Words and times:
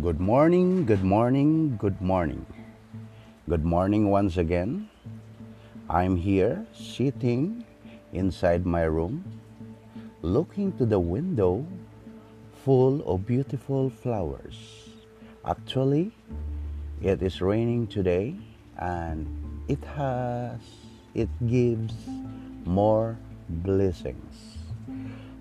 Good 0.00 0.20
morning, 0.20 0.86
good 0.86 1.02
morning, 1.02 1.76
good 1.76 2.00
morning. 2.00 2.46
Good 3.48 3.64
morning 3.64 4.10
once 4.10 4.36
again. 4.36 4.88
I'm 5.90 6.14
here 6.14 6.64
sitting 6.72 7.64
inside 8.12 8.64
my 8.64 8.84
room, 8.84 9.24
looking 10.22 10.70
to 10.78 10.86
the 10.86 11.00
window 11.00 11.66
full 12.62 13.02
of 13.10 13.26
beautiful 13.26 13.90
flowers. 13.90 14.86
Actually, 15.44 16.12
it 17.02 17.20
is 17.20 17.40
raining 17.40 17.88
today 17.88 18.36
and 18.78 19.26
it 19.66 19.82
has 19.98 20.60
it 21.12 21.28
gives 21.48 21.94
more 22.64 23.18
blessings. 23.48 24.62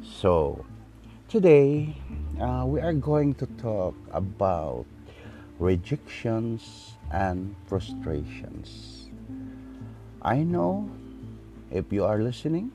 So, 0.01 0.65
today 1.29 1.93
uh, 2.39 2.63
we 2.65 2.79
are 2.81 2.93
going 2.93 3.33
to 3.35 3.45
talk 3.57 3.95
about 4.11 4.85
rejections 5.59 6.93
and 7.11 7.55
frustrations. 7.65 9.09
I 10.21 10.43
know 10.43 10.89
if 11.71 11.91
you 11.91 12.05
are 12.05 12.19
listening, 12.19 12.71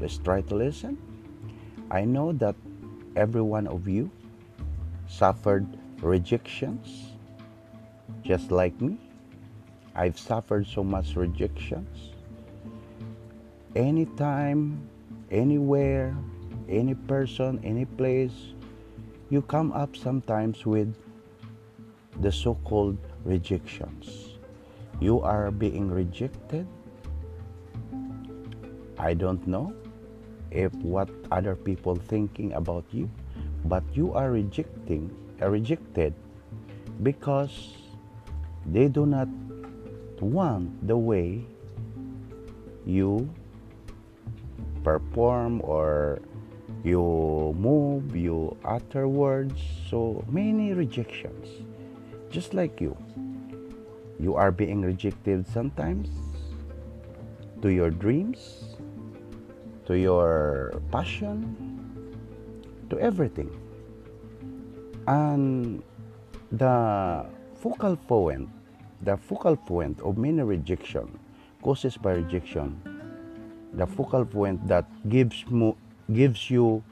let's 0.00 0.16
try 0.18 0.40
to 0.42 0.54
listen. 0.54 0.96
I 1.90 2.04
know 2.04 2.32
that 2.32 2.56
every 3.16 3.42
one 3.42 3.66
of 3.66 3.86
you 3.88 4.10
suffered 5.06 5.66
rejections 6.00 7.12
just 8.22 8.50
like 8.50 8.80
me. 8.80 8.96
I've 9.94 10.18
suffered 10.18 10.66
so 10.66 10.82
much 10.82 11.16
rejections. 11.16 12.14
Anytime, 13.76 14.88
anywhere, 15.30 16.16
any 16.68 16.94
person, 16.94 17.60
any 17.62 17.84
place, 17.84 18.32
you 19.32 19.40
come 19.40 19.72
up 19.72 19.96
sometimes 19.96 20.66
with 20.68 20.92
the 22.20 22.30
so 22.30 22.52
called 22.68 23.00
rejections. 23.24 24.36
You 25.00 25.24
are 25.24 25.50
being 25.50 25.88
rejected. 25.88 26.68
I 28.98 29.14
don't 29.14 29.40
know 29.48 29.72
if 30.50 30.70
what 30.84 31.08
other 31.32 31.56
people 31.56 31.96
thinking 31.96 32.52
about 32.52 32.84
you, 32.92 33.08
but 33.64 33.82
you 33.96 34.12
are 34.12 34.30
rejecting, 34.30 35.08
uh, 35.40 35.48
rejected 35.48 36.12
because 37.02 37.72
they 38.68 38.86
do 38.86 39.06
not 39.06 39.28
want 40.20 40.68
the 40.86 40.96
way 40.96 41.40
you 42.84 43.32
perform 44.84 45.64
or 45.64 46.20
you 46.84 47.54
move, 47.58 48.16
you 48.16 48.56
utter 48.64 49.06
words, 49.06 49.60
so 49.88 50.24
many 50.28 50.72
rejections. 50.72 51.48
Just 52.30 52.54
like 52.54 52.80
you. 52.80 52.96
You 54.18 54.34
are 54.36 54.50
being 54.50 54.82
rejected 54.82 55.46
sometimes 55.46 56.08
to 57.62 57.72
your 57.72 57.90
dreams, 57.90 58.76
to 59.86 59.98
your 59.98 60.74
passion, 60.90 61.54
to 62.90 62.98
everything. 62.98 63.50
And 65.06 65.82
the 66.50 67.26
focal 67.54 67.96
point, 67.96 68.48
the 69.02 69.16
focal 69.16 69.56
point 69.56 70.00
of 70.00 70.18
many 70.18 70.42
rejection, 70.42 71.18
causes 71.62 71.96
by 71.96 72.12
rejection, 72.12 72.78
the 73.74 73.86
focal 73.86 74.24
point 74.24 74.66
that 74.68 74.86
gives 75.08 75.44
mo- 75.48 75.76
gives 76.10 76.50
you 76.50 76.82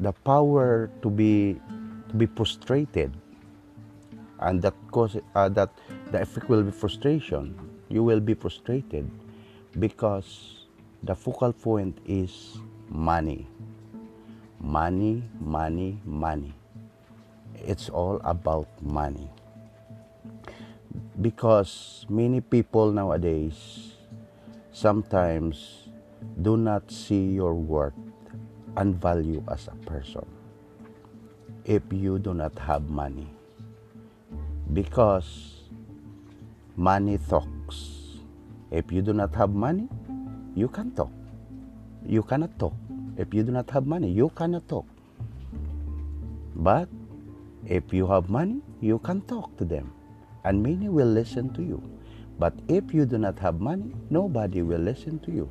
the 0.00 0.12
power 0.12 0.90
to 1.00 1.08
be 1.08 1.56
to 2.08 2.14
be 2.14 2.26
frustrated. 2.26 3.12
And 4.40 4.60
that 4.60 4.74
cause 4.92 5.16
uh, 5.34 5.48
that 5.56 5.72
the 6.12 6.20
effect 6.20 6.48
will 6.48 6.62
be 6.62 6.70
frustration. 6.70 7.56
You 7.88 8.04
will 8.04 8.20
be 8.20 8.34
frustrated 8.34 9.08
because 9.78 10.66
the 11.02 11.14
focal 11.14 11.52
point 11.52 11.96
is 12.04 12.58
money. 12.88 13.46
Money 14.60 15.24
money 15.40 16.00
money. 16.04 16.52
It's 17.56 17.88
all 17.88 18.20
about 18.24 18.68
money. 18.82 19.30
Because 21.20 22.04
many 22.10 22.42
people 22.42 22.92
nowadays 22.92 23.96
sometimes 24.72 25.88
do 26.42 26.56
not 26.60 26.90
see 26.90 27.32
your 27.32 27.54
worth 27.54 28.05
and 28.76 29.00
value 29.00 29.42
as 29.50 29.68
a 29.68 29.76
person. 29.88 30.24
If 31.64 31.82
you 31.90 32.18
do 32.18 32.34
not 32.34 32.58
have 32.58 32.88
money 32.88 33.28
because 34.72 35.62
money 36.76 37.18
talks. 37.28 38.20
If 38.70 38.90
you 38.92 39.02
do 39.02 39.12
not 39.12 39.34
have 39.34 39.50
money 39.50 39.88
you 40.54 40.68
can 40.68 40.90
talk. 40.92 41.10
You 42.04 42.22
cannot 42.22 42.58
talk. 42.58 42.74
If 43.16 43.32
you 43.34 43.42
do 43.42 43.52
not 43.52 43.70
have 43.70 43.86
money 43.86 44.10
you 44.10 44.30
cannot 44.30 44.68
talk. 44.68 44.86
But 46.54 46.88
if 47.66 47.92
you 47.92 48.06
have 48.06 48.28
money 48.30 48.60
you 48.80 48.98
can 48.98 49.20
talk 49.22 49.56
to 49.58 49.64
them 49.64 49.92
and 50.44 50.62
many 50.62 50.88
will 50.88 51.06
listen 51.08 51.52
to 51.54 51.62
you. 51.62 51.82
But 52.38 52.54
if 52.68 52.92
you 52.92 53.06
do 53.06 53.18
not 53.18 53.38
have 53.38 53.60
money 53.60 53.94
nobody 54.10 54.62
will 54.62 54.80
listen 54.80 55.18
to 55.20 55.32
you 55.32 55.50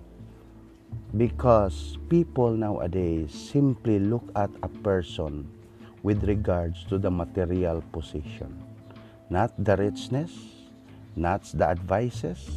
because 1.18 1.98
people 2.10 2.52
nowadays 2.52 3.32
simply 3.34 4.00
look 4.00 4.24
at 4.36 4.50
a 4.64 4.70
person 4.84 5.48
with 6.04 6.24
regards 6.24 6.84
to 6.86 6.98
the 6.98 7.10
material 7.10 7.82
position, 7.92 8.62
not 9.30 9.52
the 9.58 9.76
richness, 9.78 10.32
not 11.16 11.44
the 11.54 11.66
advices, 11.66 12.50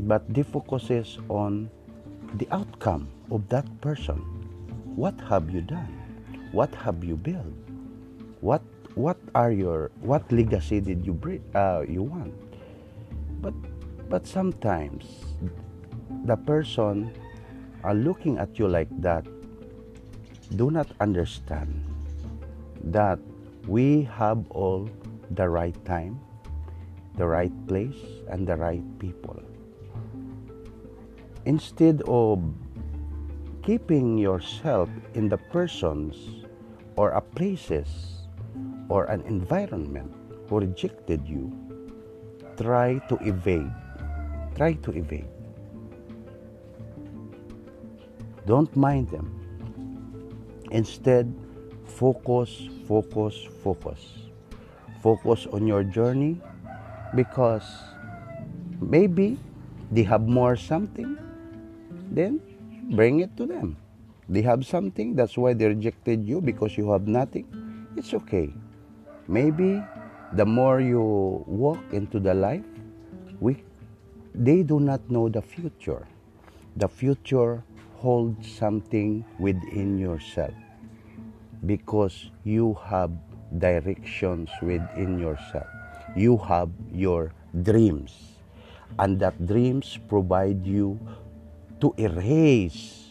but 0.00 0.22
the 0.34 0.42
focuses 0.42 1.18
on 1.28 1.70
the 2.34 2.48
outcome 2.50 3.08
of 3.30 3.48
that 3.48 3.64
person. 3.80 4.18
What 4.96 5.14
have 5.28 5.50
you 5.50 5.60
done? 5.60 5.92
What 6.52 6.74
have 6.76 7.04
you 7.04 7.16
built? 7.16 7.54
What 8.40 8.62
what 8.96 9.18
are 9.34 9.52
your 9.52 9.90
what 10.00 10.24
legacy 10.32 10.80
did 10.80 11.04
you 11.04 11.12
bring, 11.12 11.44
uh, 11.54 11.84
you 11.86 12.02
want? 12.02 12.32
But 13.40 13.52
but 14.08 14.26
sometimes 14.26 15.36
the 16.24 16.36
person 16.36 17.12
are 17.86 17.94
looking 17.94 18.36
at 18.42 18.58
you 18.58 18.66
like 18.66 18.90
that 18.98 19.22
do 20.58 20.74
not 20.74 20.90
understand 20.98 21.70
that 22.82 23.18
we 23.70 24.02
have 24.02 24.42
all 24.50 24.90
the 25.38 25.48
right 25.48 25.78
time, 25.84 26.18
the 27.14 27.26
right 27.26 27.54
place, 27.66 27.98
and 28.28 28.46
the 28.46 28.56
right 28.56 28.82
people. 28.98 29.38
Instead 31.46 32.02
of 32.10 32.42
keeping 33.62 34.18
yourself 34.18 34.90
in 35.14 35.28
the 35.28 35.38
persons 35.54 36.42
or 36.96 37.10
a 37.10 37.20
places 37.20 38.26
or 38.88 39.06
an 39.06 39.22
environment 39.22 40.10
who 40.50 40.58
rejected 40.58 41.22
you, 41.26 41.54
try 42.58 42.98
to 43.06 43.14
evade. 43.22 43.70
Try 44.56 44.74
to 44.82 44.90
evade. 44.90 45.35
Don't 48.46 48.74
mind 48.76 49.10
them. 49.10 49.26
Instead, 50.70 51.34
focus, 51.84 52.68
focus, 52.86 53.34
focus. 53.62 53.98
Focus 55.02 55.46
on 55.52 55.66
your 55.66 55.82
journey 55.82 56.40
because 57.14 57.66
maybe 58.80 59.38
they 59.90 60.02
have 60.02 60.28
more 60.28 60.54
something, 60.56 61.18
then 62.10 62.40
bring 62.94 63.20
it 63.20 63.36
to 63.36 63.46
them. 63.46 63.76
They 64.28 64.42
have 64.42 64.66
something, 64.66 65.14
that's 65.14 65.38
why 65.38 65.54
they 65.54 65.66
rejected 65.66 66.26
you 66.26 66.40
because 66.40 66.76
you 66.76 66.90
have 66.90 67.06
nothing. 67.06 67.46
It's 67.96 68.14
okay. 68.14 68.52
Maybe 69.28 69.82
the 70.32 70.44
more 70.44 70.80
you 70.80 71.44
walk 71.46 71.78
into 71.92 72.18
the 72.18 72.34
life, 72.34 72.64
we, 73.40 73.62
they 74.34 74.62
do 74.62 74.80
not 74.80 75.08
know 75.10 75.28
the 75.28 75.42
future. 75.42 76.06
The 76.76 76.88
future 76.88 77.62
hold 78.06 78.38
something 78.38 79.26
within 79.42 79.98
yourself 79.98 80.54
because 81.66 82.30
you 82.46 82.78
have 82.86 83.10
directions 83.58 84.46
within 84.62 85.18
yourself. 85.18 85.66
You 86.14 86.38
have 86.46 86.70
your 86.94 87.34
dreams, 87.66 88.14
and 89.02 89.18
that 89.18 89.34
dreams 89.50 89.98
provide 90.06 90.62
you 90.62 90.94
to 91.82 91.90
erase 91.98 93.10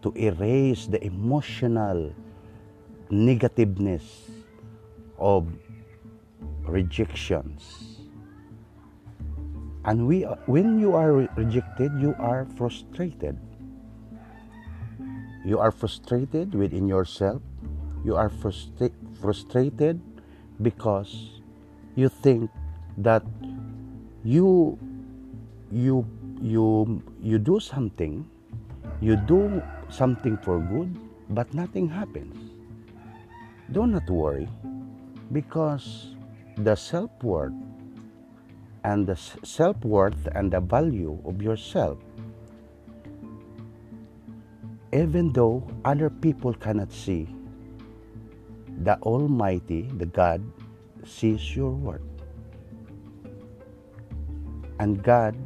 to 0.00 0.10
erase 0.16 0.88
the 0.88 0.98
emotional 1.04 2.10
negativeness 3.12 4.02
of 5.20 5.46
rejections. 6.64 8.00
And 9.84 10.08
we 10.08 10.24
when 10.48 10.80
you 10.80 10.96
are 10.96 11.28
rejected 11.36 11.92
you 12.00 12.16
are 12.18 12.48
frustrated 12.56 13.36
you 15.44 15.58
are 15.58 15.70
frustrated 15.70 16.54
within 16.54 16.86
yourself. 16.86 17.42
You 18.04 18.16
are 18.16 18.28
frustra- 18.28 18.94
frustrated 19.20 20.00
because 20.60 21.40
you 21.94 22.08
think 22.08 22.50
that 22.98 23.22
you 24.24 24.78
you 25.70 26.06
you 26.40 27.02
you 27.20 27.38
do 27.38 27.58
something 27.58 28.28
you 29.00 29.16
do 29.16 29.62
something 29.88 30.36
for 30.38 30.58
good 30.58 30.90
but 31.30 31.52
nothing 31.54 31.88
happens 31.88 32.36
do 33.72 33.86
not 33.86 34.08
worry 34.10 34.48
because 35.32 36.14
the 36.58 36.74
self-worth 36.74 37.54
and 38.84 39.06
the 39.06 39.16
self-worth 39.16 40.28
and 40.34 40.52
the 40.52 40.60
value 40.60 41.18
of 41.24 41.40
yourself 41.40 41.98
even 44.92 45.32
though 45.32 45.64
other 45.84 46.10
people 46.10 46.52
cannot 46.52 46.92
see 46.92 47.26
the 48.84 48.96
almighty 49.00 49.88
the 49.96 50.06
god 50.06 50.44
sees 51.04 51.56
your 51.56 51.70
work. 51.70 52.02
and 54.82 55.02
god 55.06 55.36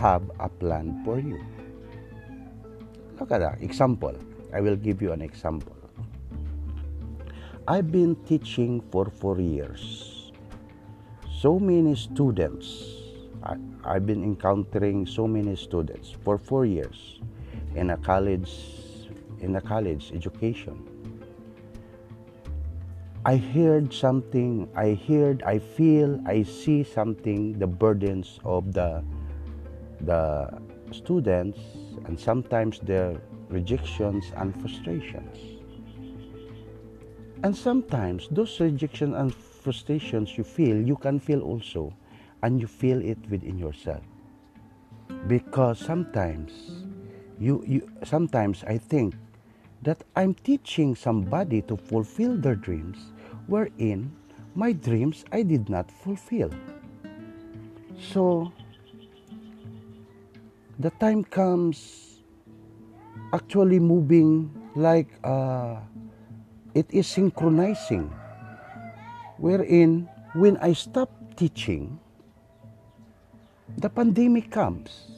have 0.00 0.22
a 0.40 0.48
plan 0.48 1.00
for 1.04 1.18
you. 1.18 1.40
Look 3.18 3.32
at 3.32 3.40
that 3.40 3.62
example. 3.62 4.16
I 4.52 4.60
will 4.60 4.76
give 4.76 5.00
you 5.02 5.12
an 5.12 5.20
example. 5.20 5.76
I've 7.68 7.92
been 7.92 8.16
teaching 8.24 8.80
for 8.90 9.08
four 9.08 9.40
years. 9.40 10.32
So 11.40 11.58
many 11.58 11.94
students. 11.96 12.84
I, 13.42 13.56
I've 13.84 14.06
been 14.06 14.24
encountering 14.24 15.06
so 15.06 15.26
many 15.26 15.56
students 15.56 16.12
for 16.24 16.36
four 16.36 16.64
years 16.64 17.20
in 17.74 17.90
a 17.90 17.96
college 17.96 18.50
in 19.40 19.56
a 19.56 19.60
college 19.60 20.12
education. 20.14 20.76
I 23.24 23.36
heard 23.36 23.92
something, 23.92 24.68
I 24.74 24.94
heard, 24.94 25.42
I 25.42 25.58
feel, 25.58 26.20
I 26.26 26.42
see 26.42 26.82
something, 26.82 27.58
the 27.58 27.66
burdens 27.66 28.40
of 28.44 28.72
the 28.72 29.04
the 30.00 30.48
students 30.90 31.58
and 32.06 32.18
sometimes 32.18 32.80
their 32.80 33.20
rejections 33.48 34.32
and 34.36 34.58
frustrations. 34.60 35.36
And 37.42 37.56
sometimes 37.56 38.28
those 38.30 38.60
rejections 38.60 39.14
and 39.16 39.34
frustrations 39.34 40.36
you 40.36 40.44
feel, 40.44 40.76
you 40.76 40.96
can 40.96 41.20
feel 41.20 41.42
also, 41.42 41.92
and 42.42 42.60
you 42.60 42.66
feel 42.66 43.02
it 43.02 43.18
within 43.30 43.58
yourself. 43.58 44.02
Because 45.26 45.78
sometimes, 45.78 46.79
you, 47.40 47.64
you 47.66 47.90
sometimes 48.04 48.62
I 48.64 48.78
think 48.78 49.16
that 49.82 50.04
I'm 50.14 50.34
teaching 50.34 50.94
somebody 50.94 51.62
to 51.62 51.76
fulfill 51.76 52.36
their 52.36 52.54
dreams, 52.54 53.12
wherein 53.48 54.12
my 54.54 54.72
dreams 54.72 55.24
I 55.32 55.42
did 55.42 55.68
not 55.68 55.90
fulfill. 55.90 56.50
So, 57.98 58.52
the 60.78 60.90
time 61.00 61.24
comes 61.24 62.20
actually 63.32 63.80
moving 63.80 64.52
like 64.76 65.08
uh, 65.24 65.80
it 66.74 66.86
is 66.92 67.06
synchronizing 67.06 68.12
wherein 69.40 70.08
when 70.34 70.56
I 70.58 70.74
stop 70.74 71.10
teaching, 71.36 71.98
the 73.78 73.88
pandemic 73.88 74.50
comes 74.50 75.09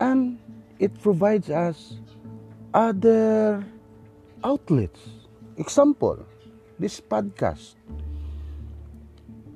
and 0.00 0.38
it 0.78 0.92
provides 1.00 1.50
us 1.50 1.96
other 2.74 3.64
outlets. 4.44 5.00
Example, 5.56 6.20
this 6.78 7.00
podcast. 7.00 7.74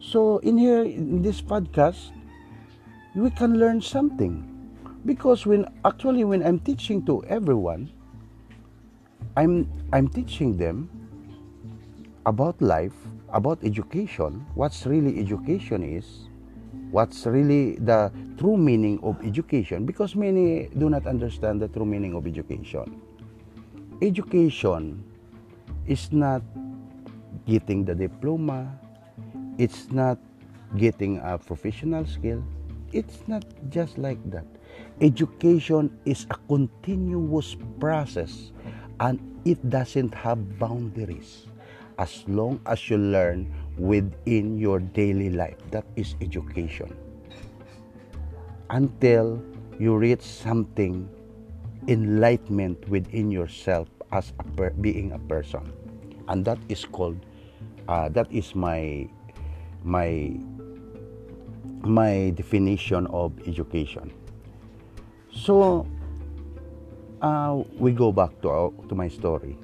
So 0.01 0.39
in 0.39 0.57
here 0.57 0.83
in 0.83 1.21
this 1.21 1.43
podcast, 1.43 2.17
we 3.15 3.31
can 3.31 3.59
learn 3.61 3.83
something 3.83 4.47
because 5.05 5.45
when 5.45 5.69
actually 5.85 6.25
when 6.25 6.43
I'm 6.43 6.59
teaching 6.59 7.05
to 7.05 7.23
everyone, 7.29 7.93
I'm 9.37 9.69
I'm 9.93 10.09
teaching 10.09 10.57
them 10.57 10.89
about 12.25 12.61
life, 12.63 12.97
about 13.29 13.61
education, 13.63 14.47
what's 14.55 14.87
really 14.87 15.21
education 15.21 15.85
is, 15.85 16.30
what's 16.91 17.27
really 17.27 17.77
the 17.81 18.13
true 18.39 18.57
meaning 18.57 18.99
of 19.03 19.19
education, 19.25 19.87
because 19.87 20.15
many 20.15 20.69
do 20.77 20.91
not 20.91 21.07
understand 21.07 21.63
the 21.63 21.69
true 21.69 21.87
meaning 21.87 22.15
of 22.15 22.27
education. 22.27 23.01
Education 24.03 25.03
is 25.87 26.13
not 26.13 26.43
getting 27.47 27.85
the 27.85 27.95
diploma, 27.95 28.79
it's 29.59 29.91
not 29.91 30.19
getting 30.77 31.19
a 31.23 31.39
professional 31.39 32.07
skill, 32.07 32.43
it's 32.93 33.23
not 33.27 33.45
just 33.71 33.99
like 33.99 34.19
that. 34.31 34.47
Education 35.01 35.91
is 36.05 36.27
a 36.31 36.37
continuous 36.49 37.57
process 37.79 38.53
and 39.01 39.19
it 39.45 39.59
doesn't 39.71 40.15
have 40.15 40.59
boundaries 40.59 41.47
as 41.99 42.25
long 42.27 42.61
as 42.67 42.89
you 42.89 42.97
learn 42.97 43.53
within 43.81 44.61
your 44.61 44.79
daily 44.79 45.33
life. 45.33 45.57
That 45.73 45.89
is 45.97 46.15
education. 46.21 46.93
Until 48.69 49.43
you 49.81 49.97
reach 49.97 50.21
something 50.21 51.09
enlightenment 51.89 52.77
within 52.93 53.33
yourself 53.33 53.89
as 54.13 54.37
a 54.39 54.45
per- 54.55 54.77
being 54.85 55.13
a 55.13 55.19
person, 55.19 55.65
and 56.29 56.45
that 56.45 56.59
is 56.69 56.85
called. 56.85 57.17
Uh, 57.89 58.09
that 58.13 58.31
is 58.31 58.55
my 58.55 59.09
my 59.83 60.37
my 61.83 62.31
definition 62.37 63.09
of 63.09 63.33
education. 63.49 64.13
So 65.33 65.89
uh, 67.23 67.65
we 67.79 67.93
go 67.93 68.13
back 68.13 68.31
to 68.43 68.49
our, 68.51 68.71
to 68.89 68.95
my 68.95 69.09
story. 69.09 69.57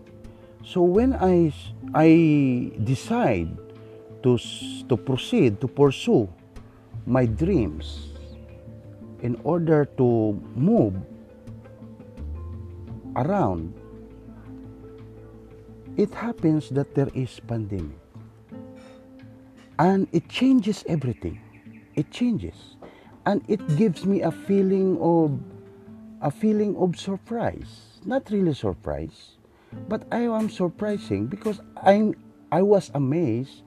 So 0.64 0.82
when 0.82 1.12
I 1.14 1.52
I 1.94 2.72
decide 2.82 3.65
to 4.26 4.34
to 4.90 4.96
proceed 4.98 5.62
to 5.62 5.70
pursue 5.70 6.26
my 7.06 7.24
dreams 7.24 8.10
in 9.22 9.38
order 9.46 9.86
to 9.96 10.34
move 10.58 10.98
around. 13.14 13.70
It 15.96 16.12
happens 16.12 16.68
that 16.76 16.92
there 16.94 17.08
is 17.14 17.40
pandemic. 17.40 17.96
And 19.78 20.08
it 20.12 20.28
changes 20.28 20.84
everything. 20.88 21.40
It 21.94 22.10
changes. 22.10 22.76
And 23.24 23.40
it 23.48 23.62
gives 23.78 24.04
me 24.04 24.20
a 24.20 24.30
feeling 24.30 24.98
of 25.00 25.38
a 26.20 26.30
feeling 26.30 26.76
of 26.76 26.98
surprise. 26.98 28.00
Not 28.04 28.28
really 28.30 28.52
surprise 28.52 29.36
but 29.88 30.06
I 30.10 30.20
am 30.20 30.48
surprising 30.48 31.26
because 31.26 31.60
i'm 31.82 32.14
I 32.52 32.62
was 32.62 32.90
amazed 32.94 33.62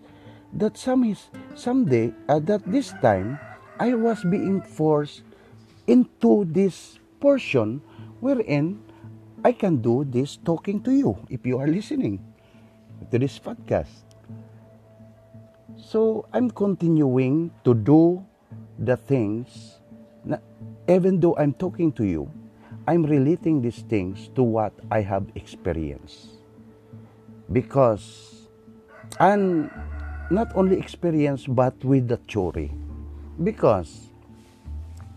that 0.54 0.78
some 0.78 1.04
is 1.04 1.30
someday 1.56 2.14
uh, 2.28 2.40
that 2.40 2.66
this 2.66 2.94
time 3.02 3.40
I 3.80 3.94
was 3.94 4.24
being 4.24 4.62
forced 4.62 5.24
into 5.88 6.46
this 6.46 7.00
portion 7.20 7.82
wherein 8.20 8.82
I 9.44 9.52
can 9.52 9.82
do 9.82 10.04
this 10.04 10.38
talking 10.38 10.82
to 10.84 10.92
you 10.92 11.18
if 11.30 11.46
you 11.46 11.60
are 11.60 11.68
listening 11.68 12.20
to 13.12 13.18
this 13.18 13.40
podcast. 13.40 14.04
So 15.78 16.28
I'm 16.34 16.52
continuing 16.52 17.52
to 17.64 17.74
do 17.74 18.26
the 18.78 18.98
things, 18.98 19.80
even 20.88 21.20
though 21.20 21.36
I'm 21.38 21.54
talking 21.54 21.92
to 21.94 22.04
you, 22.04 22.30
I'm 22.88 23.04
relating 23.04 23.62
these 23.62 23.82
things 23.88 24.30
to 24.36 24.44
what 24.44 24.74
I 24.92 25.02
have 25.02 25.26
experienced. 25.36 26.44
Because, 27.52 28.46
and 29.20 29.72
not 30.30 30.54
only 30.56 30.78
experience, 30.78 31.48
but 31.48 31.74
with 31.84 32.08
the 32.08 32.18
theory. 32.30 32.72
Because, 33.44 34.14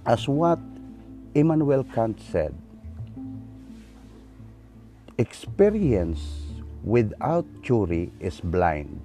as 0.06 0.28
what 0.28 0.58
Immanuel 1.34 1.84
Kant 1.84 2.20
said, 2.20 2.54
experience 5.18 6.48
without 6.82 7.44
theory 7.64 8.10
is 8.20 8.40
blind. 8.40 9.00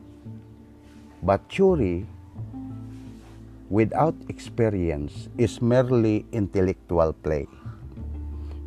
But 1.24 1.44
theory 1.52 2.06
without 3.70 4.16
experience 4.30 5.28
is 5.38 5.62
merely 5.62 6.26
intellectual 6.32 7.12
play. 7.12 7.48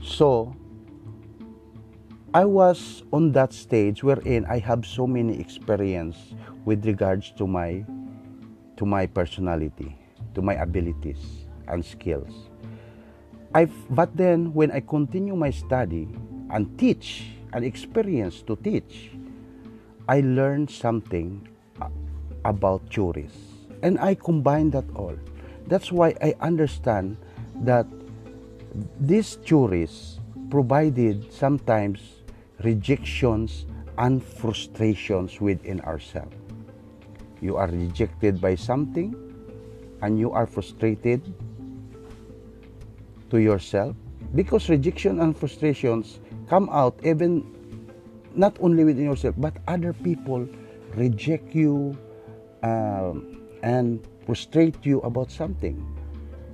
So, 0.02 0.54
I 2.34 2.44
was 2.44 3.02
on 3.12 3.32
that 3.32 3.52
stage 3.52 4.04
wherein 4.04 4.44
I 4.44 4.58
have 4.58 4.84
so 4.86 5.06
many 5.06 5.40
experience 5.40 6.16
with 6.64 6.84
regards 6.84 7.32
to 7.32 7.46
my 7.46 7.84
to 8.76 8.86
my 8.86 9.06
personality, 9.06 9.96
to 10.34 10.42
my 10.42 10.54
abilities 10.54 11.46
and 11.68 11.84
skills. 11.84 12.48
I 13.54 13.66
but 13.90 14.16
then 14.16 14.52
when 14.54 14.70
I 14.70 14.80
continue 14.80 15.36
my 15.36 15.50
study 15.50 16.08
and 16.50 16.78
teach 16.78 17.36
and 17.52 17.64
experience 17.64 18.42
to 18.42 18.56
teach, 18.56 19.10
I 20.08 20.20
learned 20.20 20.70
something 20.70 21.46
about 22.44 22.82
theories. 22.92 23.34
And 23.82 23.98
I 23.98 24.14
combine 24.14 24.70
that 24.70 24.84
all. 24.94 25.16
That's 25.66 25.92
why 25.92 26.14
I 26.20 26.34
understand 26.40 27.16
that 27.62 27.86
these 29.00 29.36
theories 29.36 30.20
provided 30.50 31.32
sometimes 31.32 32.22
rejections 32.62 33.66
and 33.98 34.22
frustrations 34.22 35.40
within 35.40 35.80
ourselves. 35.82 36.39
You 37.40 37.56
are 37.56 37.68
rejected 37.68 38.40
by 38.40 38.54
something 38.54 39.14
and 40.02 40.18
you 40.18 40.32
are 40.32 40.46
frustrated 40.46 41.22
to 43.30 43.38
yourself. 43.38 43.96
Because 44.34 44.68
rejection 44.68 45.20
and 45.20 45.36
frustrations 45.36 46.20
come 46.48 46.68
out 46.70 46.98
even 47.02 47.44
not 48.34 48.56
only 48.60 48.84
within 48.84 49.04
yourself 49.04 49.34
but 49.38 49.56
other 49.66 49.92
people 49.92 50.46
reject 50.94 51.54
you 51.54 51.96
um, 52.62 53.40
and 53.62 54.06
frustrate 54.26 54.84
you 54.84 55.00
about 55.00 55.30
something. 55.30 55.80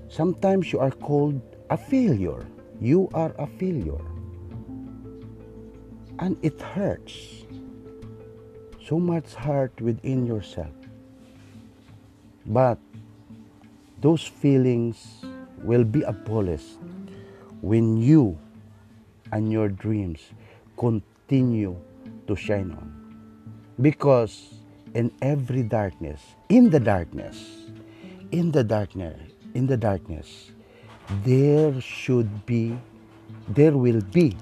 Sometimes 0.09 0.73
you 0.73 0.79
are 0.79 0.91
called 0.91 1.41
a 1.71 1.77
failure. 1.77 2.47
You 2.81 3.09
are 3.13 3.35
a 3.39 3.47
failure. 3.47 4.01
And 6.19 6.37
it 6.43 6.61
hurts 6.61 7.46
so 8.87 8.99
much 8.99 9.35
hurt 9.35 9.81
within 9.81 10.27
yourself 10.27 10.87
but 12.47 12.79
those 14.01 14.23
feelings 14.23 15.25
will 15.63 15.85
be 15.85 16.03
abolished 16.03 16.79
when 17.61 17.97
you 17.97 18.39
and 19.33 19.51
your 19.51 19.69
dreams 19.69 20.21
continue 20.79 21.75
to 22.27 22.37
shine 22.37 22.71
on. 22.71 22.93
Because 23.81 24.55
in 24.95 25.11
every 25.23 25.63
darkness, 25.63 26.21
in 26.49 26.71
the 26.71 26.81
darkness, 26.81 27.67
in 28.31 28.53
the 28.53 28.63
darkness, 28.63 29.19
in 29.55 29.67
the 29.67 29.77
darkness, 29.77 30.53
there 31.25 31.81
should 31.81 32.47
be, 32.47 32.79
there 33.49 33.77
will 33.77 34.01
be, 34.13 34.37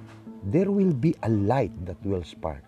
there 0.45 0.71
will 0.71 0.93
be 0.93 1.15
a 1.23 1.29
light 1.29 1.73
that 1.87 1.97
will 2.05 2.23
spark. 2.23 2.63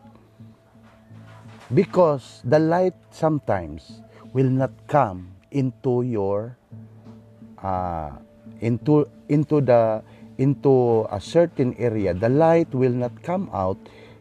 Because 1.74 2.42
the 2.46 2.58
light 2.58 2.94
sometimes 3.10 4.02
will 4.32 4.50
not 4.50 4.70
come 4.86 5.34
into 5.50 6.02
your, 6.06 6.54
uh, 7.58 8.14
into 8.60 9.10
into 9.26 9.58
the 9.60 10.02
into 10.38 11.06
a 11.10 11.18
certain 11.18 11.74
area, 11.74 12.14
the 12.14 12.28
light 12.28 12.70
will 12.70 12.94
not 12.94 13.10
come 13.22 13.50
out 13.52 13.78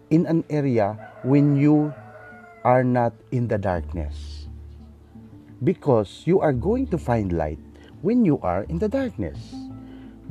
in 0.09 0.25
an 0.25 0.43
area 0.49 0.97
when 1.21 1.55
you 1.55 1.93
are 2.63 2.83
not 2.83 3.13
in 3.29 3.47
the 3.47 3.57
darkness. 3.57 4.47
Because 5.61 6.25
you 6.25 6.41
are 6.41 6.53
going 6.53 6.87
to 6.89 6.97
find 6.97 7.31
light 7.31 7.61
when 8.01 8.25
you 8.25 8.39
are 8.41 8.63
in 8.73 8.79
the 8.79 8.89
darkness. 8.89 9.37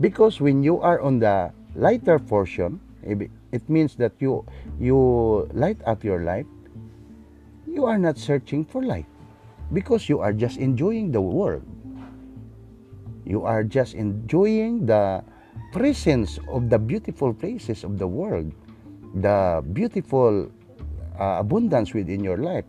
Because 0.00 0.40
when 0.40 0.62
you 0.66 0.82
are 0.82 1.00
on 1.00 1.20
the 1.20 1.54
lighter 1.76 2.18
portion, 2.18 2.80
it 3.06 3.70
means 3.70 3.94
that 4.02 4.18
you 4.18 4.42
you 4.82 5.46
light 5.54 5.78
up 5.86 6.02
your 6.02 6.26
life. 6.26 6.46
You 7.74 7.90
are 7.90 7.98
not 7.98 8.16
searching 8.16 8.64
for 8.64 8.86
light 8.86 9.10
because 9.74 10.08
you 10.08 10.22
are 10.22 10.32
just 10.32 10.62
enjoying 10.62 11.10
the 11.10 11.20
world. 11.20 11.66
You 13.26 13.42
are 13.42 13.64
just 13.66 13.98
enjoying 13.98 14.86
the 14.86 15.26
presence 15.72 16.38
of 16.46 16.70
the 16.70 16.78
beautiful 16.78 17.34
places 17.34 17.82
of 17.82 17.98
the 17.98 18.06
world, 18.06 18.54
the 19.18 19.58
beautiful 19.72 20.46
uh, 21.18 21.42
abundance 21.42 21.92
within 21.92 22.22
your 22.22 22.38
life, 22.38 22.64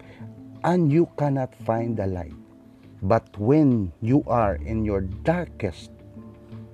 and 0.63 0.91
you 0.91 1.07
cannot 1.21 1.53
find 1.53 1.95
the 1.95 2.07
light. 2.07 2.33
But 3.03 3.29
when 3.37 3.93
you 4.01 4.23
are 4.25 4.55
in 4.55 4.83
your 4.83 5.01
darkest, 5.21 5.91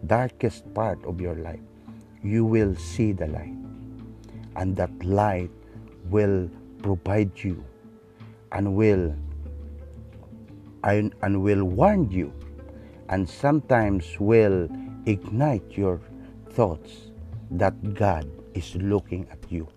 darkest 0.07 0.63
part 0.73 1.03
of 1.03 1.19
your 1.19 1.35
life, 1.35 1.59
you 2.23 2.45
will 2.45 2.75
see 2.79 3.11
the 3.11 3.27
light. 3.27 3.59
And 4.55 4.73
that 4.77 4.91
light 5.03 5.51
will 6.07 6.49
provide 6.79 7.35
you 7.43 7.59
and 8.51 8.75
will 8.75 9.15
and, 10.83 11.13
will 11.43 11.63
warn 11.63 12.09
you 12.09 12.33
and 13.09 13.29
sometimes 13.29 14.19
will 14.19 14.69
ignite 15.05 15.77
your 15.77 15.99
thoughts 16.51 17.11
that 17.51 17.93
God 17.93 18.29
is 18.53 18.75
looking 18.75 19.27
at 19.29 19.51
you. 19.51 19.67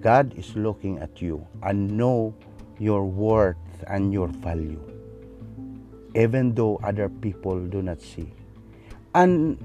God 0.00 0.36
is 0.38 0.54
looking 0.56 0.98
at 0.98 1.20
you 1.20 1.46
and 1.62 1.90
know 1.90 2.34
your 2.78 3.04
worth 3.04 3.56
and 3.86 4.12
your 4.12 4.28
value, 4.28 4.80
even 6.14 6.54
though 6.54 6.80
other 6.82 7.08
people 7.08 7.60
do 7.60 7.82
not 7.82 8.00
see. 8.00 8.32
And, 9.14 9.58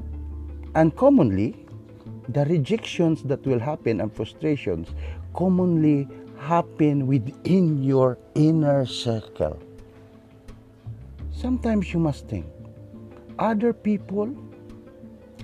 and 0.75 0.95
commonly, 0.95 1.65
the 2.29 2.45
rejections 2.45 3.23
that 3.23 3.45
will 3.45 3.59
happen 3.59 4.01
and 4.01 4.13
frustrations 4.13 4.89
commonly 5.33 6.07
happen 6.41 7.05
within 7.05 7.83
your 7.83 8.17
inner 8.33 8.83
circle. 8.85 9.59
Sometimes 11.31 11.93
you 11.93 11.99
must 11.99 12.27
think, 12.27 12.47
other 13.37 13.73
people 13.73 14.35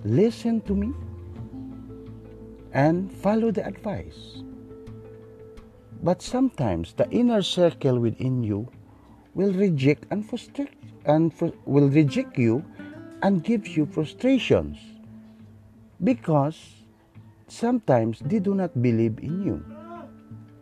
listen 0.04 0.60
to 0.62 0.74
me 0.74 0.92
and 2.74 3.12
follow 3.12 3.52
the 3.52 3.66
advice. 3.66 4.42
But 6.02 6.22
sometimes 6.22 6.94
the 6.94 7.10
inner 7.12 7.44
circle 7.44 8.00
within 8.00 8.44
you 8.44 8.68
will 9.36 9.54
reject 9.54 10.06
and 10.10 10.28
frustrate 10.28 10.74
and 11.06 11.34
fr- 11.34 11.58
will 11.66 11.90
reject 11.90 12.38
you 12.38 12.66
and 13.22 13.44
gives 13.44 13.78
you 13.78 13.86
frustrations 13.86 14.78
because 16.04 16.58
sometimes 17.48 18.20
they 18.26 18.40
do 18.40 18.56
not 18.56 18.82
believe 18.82 19.20
in 19.20 19.44
you. 19.44 19.77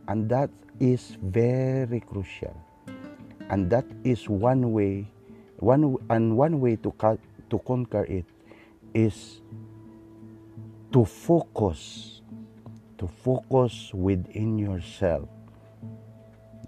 And 0.08 0.30
that 0.30 0.50
is 0.80 1.18
very 1.22 2.00
crucial. 2.00 2.56
And 3.50 3.70
that 3.70 3.86
is 4.04 4.28
one 4.30 4.72
way 4.72 5.08
one 5.60 5.96
and 6.10 6.36
one 6.36 6.60
way 6.60 6.76
to 6.84 6.92
to 7.50 7.58
conquer 7.64 8.04
it 8.06 8.26
is 8.94 9.42
to 10.92 11.06
focus, 11.06 12.22
to 12.98 13.08
focus 13.08 13.92
within 13.94 14.58
yourself 14.58 15.28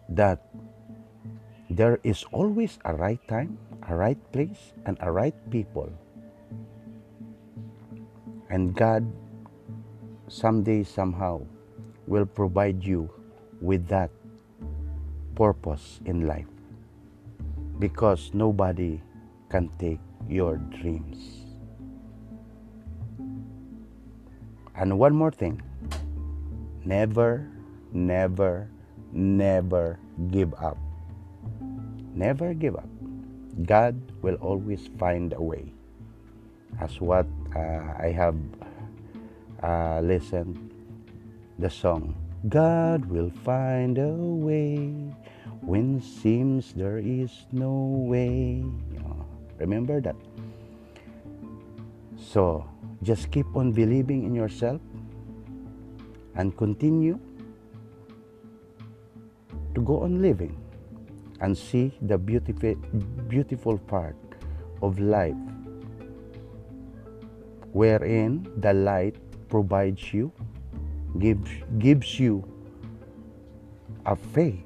that 0.10 0.44
there 1.70 2.00
is 2.04 2.24
always 2.32 2.80
a 2.86 2.96
right 2.96 3.20
time, 3.28 3.58
a 3.88 3.96
right 3.96 4.20
place, 4.32 4.72
and 4.86 4.98
a 5.02 5.12
right 5.12 5.36
people. 5.52 5.92
And 8.50 8.76
God 8.76 9.04
someday, 10.28 10.84
somehow, 10.84 11.44
will 12.08 12.26
provide 12.26 12.84
you 12.84 13.12
with 13.62 13.88
that 13.88 14.12
purpose 15.36 16.00
in 16.06 16.28
life 16.28 16.48
because 17.80 18.32
nobody 18.34 19.02
can 19.50 19.70
take 19.78 20.00
your 20.28 20.58
dreams. 20.58 21.46
And 24.76 25.00
one 25.00 25.14
more 25.16 25.32
thing 25.32 25.62
never, 26.86 27.48
never, 27.94 28.70
never 29.12 30.00
give 30.32 30.54
up. 30.56 30.78
Never 32.14 32.54
give 32.54 32.76
up. 32.76 32.90
God 33.66 34.00
will 34.22 34.36
always 34.36 34.90
find 34.98 35.34
a 35.34 35.42
way. 35.42 35.74
As 36.80 37.02
what 37.02 37.26
uh, 37.56 37.94
I 37.98 38.14
have 38.14 38.38
uh, 39.64 40.00
listened 40.02 40.58
the 41.58 41.70
song, 41.70 42.14
God 42.50 43.06
will 43.06 43.32
find 43.44 43.98
a 43.98 44.14
way 44.14 44.94
when 45.62 46.00
seems 46.00 46.74
there 46.74 47.00
is 47.00 47.32
no 47.52 48.06
way. 48.08 48.64
remember 49.58 50.00
that. 50.02 50.16
So 52.16 52.64
just 53.02 53.32
keep 53.32 53.48
on 53.56 53.72
believing 53.72 54.24
in 54.24 54.36
yourself 54.36 54.82
and 56.36 56.56
continue 56.56 57.20
to 59.74 59.82
go 59.82 60.04
on 60.04 60.22
living 60.22 60.56
and 61.42 61.58
see 61.58 61.92
the 62.02 62.18
beautiful, 62.18 62.76
beautiful 63.28 63.78
part 63.78 64.16
of 64.82 65.00
life 65.00 65.38
wherein 67.74 68.46
the 68.58 68.74
light 68.74 69.16
provides 69.50 70.14
you, 70.14 70.32
gives, 71.20 71.50
gives 71.80 72.20
you 72.20 72.44
a 74.06 74.16
faith 74.16 74.64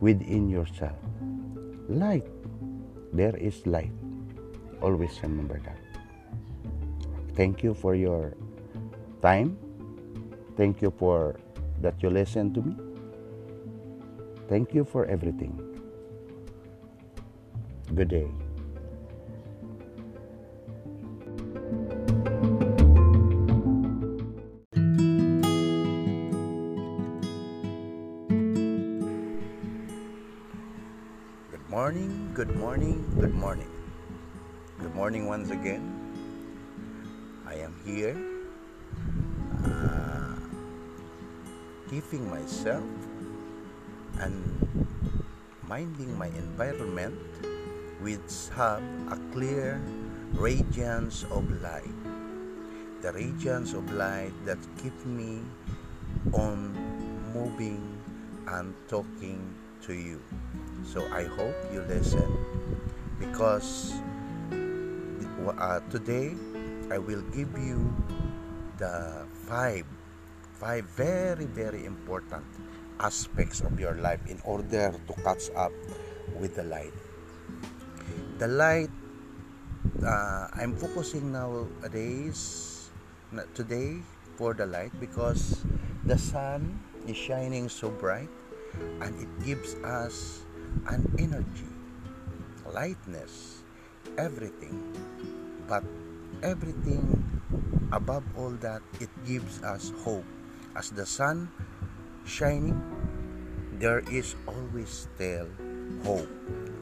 within 0.00 0.48
yourself. 0.48 0.96
Light. 1.88 2.26
There 3.12 3.36
is 3.36 3.66
light. 3.66 3.92
Always 4.82 5.18
remember 5.22 5.60
that. 5.64 5.78
Thank 7.34 7.62
you 7.62 7.74
for 7.74 7.94
your 7.94 8.36
time. 9.22 9.56
Thank 10.56 10.82
you 10.82 10.90
for 10.90 11.36
that 11.80 12.02
you 12.02 12.10
listen 12.10 12.52
to 12.54 12.62
me. 12.62 12.76
Thank 14.48 14.74
you 14.74 14.84
for 14.84 15.06
everything. 15.06 15.60
Good 17.94 18.08
day. 18.08 18.45
Good 33.16 33.32
morning. 33.32 33.72
Good 34.78 34.94
morning 34.94 35.24
once 35.24 35.48
again. 35.48 35.80
I 37.48 37.54
am 37.64 37.72
here 37.80 38.12
uh, 39.64 40.36
keeping 41.88 42.28
myself 42.28 42.84
and 44.20 44.36
minding 45.64 46.12
my 46.18 46.26
environment 46.26 47.16
which 48.04 48.52
have 48.52 48.84
a 49.08 49.16
clear 49.32 49.80
radiance 50.36 51.24
of 51.32 51.48
light. 51.62 51.96
The 53.00 53.12
radiance 53.12 53.72
of 53.72 53.90
light 53.96 54.36
that 54.44 54.60
keep 54.76 54.92
me 55.06 55.40
on 56.34 56.76
moving 57.32 57.80
and 58.48 58.74
talking 58.88 59.40
to 59.88 59.94
you. 59.94 60.20
So 60.84 61.00
I 61.08 61.24
hope 61.24 61.56
you 61.72 61.80
listen 61.88 62.35
because 63.26 63.92
uh, 65.58 65.80
today 65.90 66.34
I 66.90 66.98
will 66.98 67.22
give 67.34 67.50
you 67.58 67.92
the 68.78 69.26
five 69.48 69.84
five 70.56 70.84
very 70.96 71.44
very 71.44 71.84
important 71.84 72.44
aspects 73.00 73.60
of 73.60 73.78
your 73.78 73.94
life 74.00 74.20
in 74.28 74.40
order 74.44 74.94
to 74.94 75.12
catch 75.22 75.50
up 75.54 75.72
with 76.38 76.56
the 76.56 76.64
light. 76.64 76.94
The 78.38 78.48
light 78.48 78.90
uh, 80.04 80.48
I'm 80.54 80.76
focusing 80.76 81.32
nowadays 81.32 82.90
today 83.54 84.00
for 84.36 84.54
the 84.54 84.66
light 84.66 84.92
because 85.00 85.64
the 86.04 86.18
sun 86.18 86.78
is 87.06 87.16
shining 87.16 87.68
so 87.68 87.90
bright 87.90 88.28
and 89.00 89.12
it 89.20 89.30
gives 89.44 89.74
us 89.84 90.44
an 90.88 91.04
energy, 91.18 91.68
lightness, 92.76 93.64
everything. 94.20 94.76
But 95.64 95.82
everything 96.44 97.00
above 97.90 98.22
all 98.36 98.52
that, 98.60 98.84
it 99.00 99.08
gives 99.24 99.64
us 99.64 99.96
hope. 100.04 100.28
As 100.76 100.92
the 100.92 101.08
sun 101.08 101.48
shining, 102.28 102.76
there 103.80 104.04
is 104.12 104.36
always 104.44 105.08
still 105.08 105.48
hope, 106.04 106.28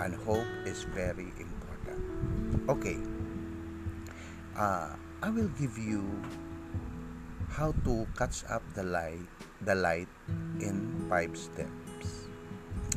and 0.02 0.18
hope 0.26 0.50
is 0.66 0.82
very 0.90 1.30
important. 1.38 2.02
Okay, 2.66 2.98
uh, 4.58 4.98
I 5.22 5.30
will 5.30 5.50
give 5.54 5.78
you 5.78 6.02
how 7.54 7.70
to 7.86 8.02
catch 8.18 8.42
up 8.50 8.66
the 8.74 8.82
light, 8.82 9.30
the 9.62 9.78
light 9.78 10.10
in 10.58 11.06
five 11.06 11.38
steps. 11.38 12.26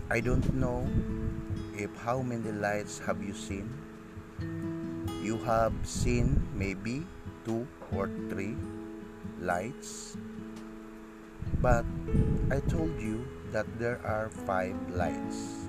I 0.10 0.18
don't 0.18 0.50
know 0.58 0.88
if 1.78 1.94
how 2.02 2.22
many 2.22 2.52
lights 2.52 2.98
have 3.06 3.22
you 3.22 3.34
seen. 3.34 3.70
You 5.22 5.38
have 5.46 5.74
seen 5.86 6.42
maybe 6.58 7.06
two 7.46 7.68
or 7.94 8.10
three 8.30 8.58
lights 9.40 10.18
but 11.62 11.86
I 12.52 12.60
told 12.70 12.94
you 13.02 13.26
that 13.52 13.66
there 13.80 14.00
are 14.06 14.30
five 14.46 14.76
lights. 14.94 15.68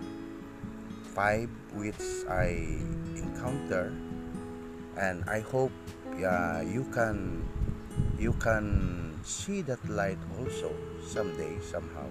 Five 1.14 1.48
which 1.72 2.00
I 2.28 2.78
encounter 3.16 3.92
and 4.96 5.24
I 5.28 5.40
hope 5.40 5.72
uh, 6.20 6.62
you 6.66 6.84
can 6.92 7.42
you 8.18 8.32
can 8.42 9.18
see 9.22 9.62
that 9.62 9.82
light 9.88 10.18
also 10.38 10.74
someday 11.06 11.58
somehow. 11.62 12.06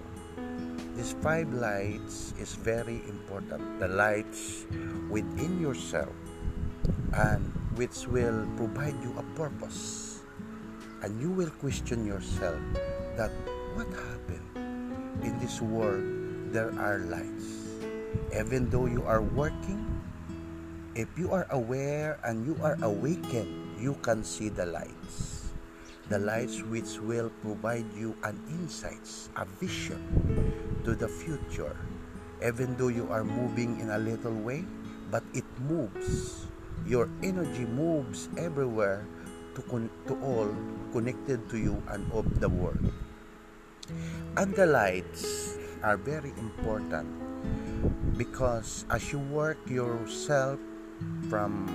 These 0.98 1.14
five 1.22 1.54
lights 1.54 2.34
is 2.42 2.58
very 2.58 3.06
important. 3.06 3.62
The 3.78 3.86
lights 3.86 4.66
within 5.14 5.62
yourself 5.62 6.18
and 7.14 7.54
which 7.78 8.10
will 8.10 8.50
provide 8.58 8.98
you 9.06 9.14
a 9.14 9.22
purpose. 9.38 10.26
And 11.06 11.22
you 11.22 11.30
will 11.30 11.54
question 11.62 12.02
yourself 12.02 12.58
that 13.14 13.30
what 13.78 13.86
happened? 13.94 14.50
In 15.22 15.38
this 15.38 15.62
world, 15.62 16.02
there 16.50 16.74
are 16.82 17.06
lights. 17.06 17.78
Even 18.34 18.66
though 18.74 18.90
you 18.90 19.06
are 19.06 19.22
working, 19.22 19.86
if 20.98 21.14
you 21.14 21.30
are 21.30 21.46
aware 21.54 22.18
and 22.26 22.42
you 22.42 22.58
are 22.66 22.74
awakened, 22.82 23.78
you 23.78 23.94
can 24.02 24.26
see 24.26 24.50
the 24.50 24.66
lights. 24.66 25.54
The 26.10 26.18
lights 26.18 26.66
which 26.66 26.98
will 27.06 27.30
provide 27.46 27.86
you 27.94 28.18
an 28.26 28.42
insights, 28.50 29.30
a 29.38 29.46
vision 29.62 30.02
to 30.88 30.96
the 30.96 31.12
future. 31.12 31.76
Even 32.40 32.80
though 32.80 32.88
you 32.88 33.12
are 33.12 33.28
moving 33.28 33.76
in 33.84 33.92
a 33.92 34.00
little 34.00 34.32
way, 34.32 34.64
but 35.12 35.22
it 35.36 35.44
moves. 35.68 36.48
Your 36.88 37.12
energy 37.20 37.68
moves 37.68 38.32
everywhere 38.40 39.04
to, 39.56 39.62
con- 39.68 39.92
to 40.08 40.16
all 40.24 40.48
connected 40.96 41.44
to 41.52 41.60
you 41.60 41.84
and 41.92 42.08
of 42.16 42.40
the 42.40 42.48
world. 42.48 42.80
And 44.40 44.56
the 44.56 44.66
lights 44.66 45.60
are 45.84 45.98
very 45.98 46.32
important 46.40 47.12
because 48.16 48.86
as 48.90 49.12
you 49.12 49.20
work 49.20 49.60
yourself 49.68 50.60
from 51.30 51.68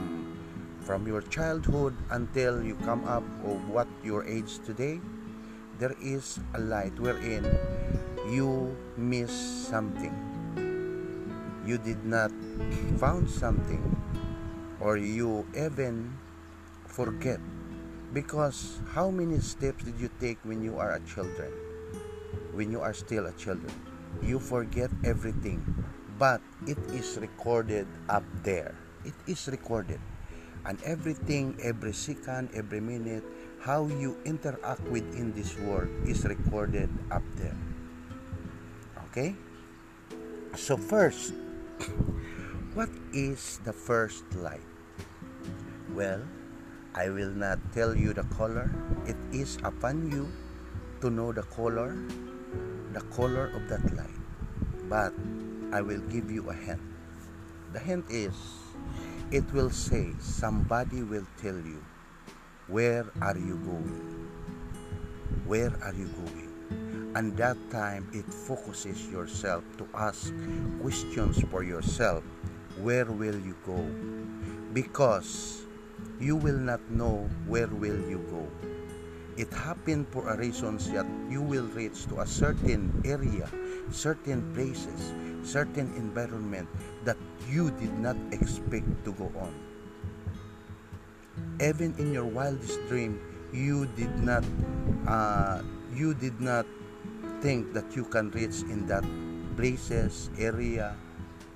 from 0.82 1.06
your 1.06 1.22
childhood 1.30 1.94
until 2.10 2.58
you 2.58 2.74
come 2.82 3.04
up 3.06 3.22
of 3.46 3.62
what 3.70 3.86
your 4.02 4.26
age 4.26 4.58
today 4.66 4.98
there 5.78 5.94
is 6.02 6.42
a 6.54 6.60
light 6.60 6.98
wherein 6.98 7.46
you 8.28 8.76
miss 8.96 9.32
something 9.68 10.14
you 11.66 11.78
did 11.78 12.04
not 12.04 12.30
found 12.98 13.28
something 13.30 13.82
or 14.80 14.96
you 14.96 15.46
even 15.56 16.12
forget 16.86 17.40
because 18.12 18.80
how 18.94 19.10
many 19.10 19.38
steps 19.40 19.84
did 19.84 19.98
you 19.98 20.10
take 20.20 20.38
when 20.44 20.62
you 20.62 20.78
are 20.78 20.94
a 20.94 21.00
children 21.06 21.50
when 22.52 22.70
you 22.70 22.80
are 22.80 22.94
still 22.94 23.26
a 23.26 23.32
children. 23.32 23.72
You 24.22 24.38
forget 24.38 24.90
everything, 25.04 25.64
but 26.18 26.40
it 26.68 26.78
is 26.92 27.18
recorded 27.18 27.88
up 28.08 28.24
there. 28.44 28.76
It 29.04 29.16
is 29.26 29.48
recorded. 29.48 30.00
And 30.64 30.78
everything, 30.84 31.58
every 31.60 31.92
second, 31.92 32.50
every 32.54 32.80
minute, 32.80 33.24
how 33.58 33.88
you 33.88 34.16
interact 34.24 34.82
within 34.86 35.32
this 35.32 35.58
world 35.58 35.90
is 36.06 36.24
recorded 36.24 36.88
up 37.10 37.24
there. 37.34 37.56
Okay? 39.12 39.36
So, 40.56 40.80
first, 40.80 41.36
what 42.74 42.88
is 43.12 43.60
the 43.60 43.72
first 43.72 44.24
light? 44.40 44.64
Well, 45.92 46.24
I 46.96 47.12
will 47.12 47.36
not 47.36 47.60
tell 47.76 47.92
you 47.92 48.16
the 48.16 48.24
color. 48.32 48.72
It 49.04 49.20
is 49.28 49.60
upon 49.68 50.08
you 50.08 50.32
to 51.04 51.12
know 51.12 51.28
the 51.28 51.44
color 51.52 51.92
the 52.92 53.00
color 53.12 53.52
of 53.56 53.68
that 53.68 53.84
light. 53.96 54.20
But 54.88 55.12
I 55.72 55.80
will 55.80 56.00
give 56.12 56.30
you 56.30 56.48
a 56.50 56.54
hint. 56.54 56.80
The 57.72 57.80
hint 57.80 58.04
is 58.08 58.32
it 59.30 59.44
will 59.52 59.70
say 59.70 60.12
somebody 60.20 61.02
will 61.02 61.26
tell 61.40 61.56
you 61.56 61.84
where 62.68 63.04
are 63.20 63.36
you 63.36 63.56
going? 63.64 64.28
Where 65.46 65.72
are 65.82 65.94
you 65.94 66.08
going? 66.16 66.41
And 67.14 67.36
that 67.36 67.56
time 67.70 68.08
it 68.12 68.24
focuses 68.32 69.08
yourself 69.08 69.64
to 69.78 69.86
ask 69.94 70.32
questions 70.80 71.42
for 71.50 71.62
yourself. 71.62 72.24
Where 72.80 73.04
will 73.04 73.38
you 73.38 73.56
go? 73.66 73.84
Because 74.72 75.62
you 76.18 76.36
will 76.36 76.58
not 76.58 76.80
know 76.90 77.28
where 77.46 77.68
will 77.68 78.00
you 78.08 78.24
go 78.30 78.48
it 79.36 79.48
happened 79.52 80.06
for 80.12 80.28
a 80.28 80.36
reason 80.36 80.76
that 80.92 81.08
you 81.32 81.40
will 81.40 81.64
reach 81.72 82.04
to 82.12 82.20
a 82.20 82.26
certain 82.26 82.92
area, 83.04 83.48
certain 83.90 84.44
places, 84.52 85.12
certain 85.42 85.88
environment 85.96 86.68
that 87.04 87.16
you 87.48 87.70
did 87.80 87.96
not 87.98 88.16
expect 88.30 88.84
to 89.04 89.12
go 89.16 89.32
on. 89.40 89.52
Even 91.60 91.94
in 91.96 92.12
your 92.12 92.28
wildest 92.28 92.76
dream, 92.88 93.20
you 93.52 93.88
did 93.96 94.12
not 94.20 94.44
uh, 95.08 95.62
you 95.94 96.12
did 96.12 96.40
not 96.40 96.66
think 97.42 97.74
that 97.74 97.90
you 97.98 98.06
can 98.06 98.30
reach 98.30 98.62
in 98.70 98.86
that 98.86 99.04
places, 99.58 100.30
area, 100.38 100.94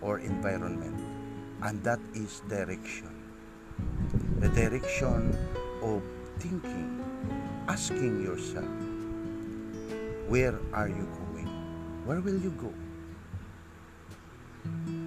or 0.02 0.18
environment. 0.18 0.98
And 1.62 1.82
that 1.86 2.00
is 2.12 2.42
direction. 2.50 3.14
The 4.42 4.50
direction 4.50 5.32
of 5.80 6.02
thinking, 6.42 7.00
asking 7.70 8.22
yourself, 8.22 8.68
where 10.28 10.58
are 10.74 10.90
you 10.90 11.06
going? 11.06 11.48
Where 12.04 12.20
will 12.20 12.36
you 12.36 12.50
go? 12.58 12.74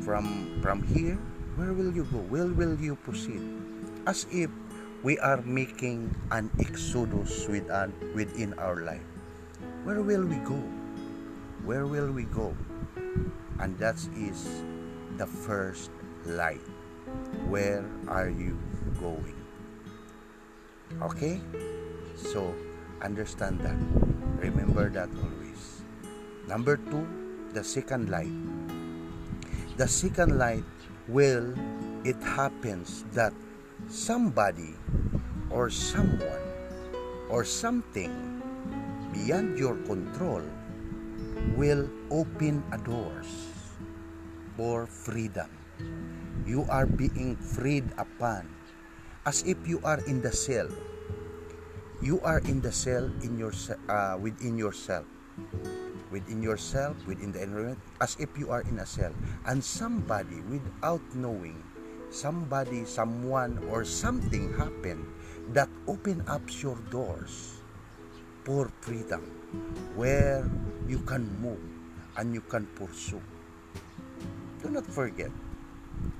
from 0.10 0.26
from 0.62 0.82
here 0.84 1.18
where 1.56 1.74
will 1.74 1.92
you 1.94 2.02
go 2.10 2.18
where 2.34 2.48
will 2.48 2.74
you 2.80 2.96
proceed 3.06 3.44
as 4.08 4.26
if 4.32 4.50
we 5.04 5.20
are 5.20 5.42
making 5.44 6.10
an 6.32 6.50
exodus 6.60 7.48
with 7.48 7.70
an, 7.70 7.94
within 8.15 8.58
our 8.60 8.84
life 8.84 9.06
where 9.84 10.02
will 10.02 10.26
we 10.26 10.38
go? 10.38 10.60
Where 11.63 11.86
will 11.86 12.12
we 12.12 12.24
go? 12.24 12.56
And 13.60 13.78
that 13.80 13.98
is 14.15 14.63
the 15.18 15.28
first 15.28 15.92
light 16.26 16.62
where 17.48 17.86
are 18.08 18.30
you 18.30 18.58
going? 19.00 19.36
Okay? 21.02 21.42
So 22.15 22.54
understand 23.02 23.60
that. 23.62 23.78
Remember 24.39 24.89
that 24.89 25.10
always. 25.18 25.82
Number 26.48 26.78
two 26.78 27.08
the 27.54 27.63
second 27.63 28.10
light 28.10 28.30
the 29.78 29.88
second 29.88 30.38
light 30.38 30.63
will 31.08 31.56
it 32.04 32.22
happens 32.22 33.06
that 33.13 33.34
somebody 33.88 34.76
or 35.50 35.70
someone 35.70 36.46
or 37.30 37.44
something 37.44 38.38
beyond 39.19 39.60
your 39.60 39.75
control 39.84 40.39
will 41.60 41.91
open 42.08 42.63
a 42.71 42.79
doors 42.79 43.51
for 44.55 44.88
freedom. 44.88 45.51
You 46.47 46.63
are 46.71 46.88
being 46.88 47.36
freed 47.36 47.84
upon. 47.99 48.47
As 49.27 49.43
if 49.43 49.60
you 49.67 49.84
are 49.84 49.99
in 50.08 50.23
the 50.23 50.32
cell. 50.32 50.71
You 51.99 52.23
are 52.23 52.39
in 52.47 52.63
the 52.63 52.71
cell 52.71 53.12
in 53.19 53.36
your 53.36 53.51
uh, 53.91 54.15
within 54.15 54.55
yourself. 54.55 55.05
Within 56.10 56.41
yourself, 56.41 56.95
within 57.05 57.36
the 57.36 57.43
environment, 57.43 57.77
as 57.99 58.15
if 58.17 58.32
you 58.39 58.49
are 58.49 58.63
in 58.71 58.79
a 58.79 58.88
cell. 58.88 59.12
And 59.45 59.60
somebody, 59.62 60.41
without 60.47 61.03
knowing, 61.13 61.62
somebody, 62.10 62.88
someone, 62.88 63.60
or 63.69 63.84
something 63.84 64.55
happened 64.58 65.05
that 65.53 65.69
open 65.86 66.23
up 66.25 66.41
your 66.63 66.79
doors 66.89 67.59
for 68.49 68.65
freedom, 68.81 69.21
where 69.93 70.41
you 70.89 70.97
can 71.05 71.21
move 71.38 71.62
and 72.17 72.33
you 72.33 72.41
can 72.41 72.65
pursue. 72.73 73.21
Do 74.65 74.73
not 74.73 74.89
forget. 74.89 75.29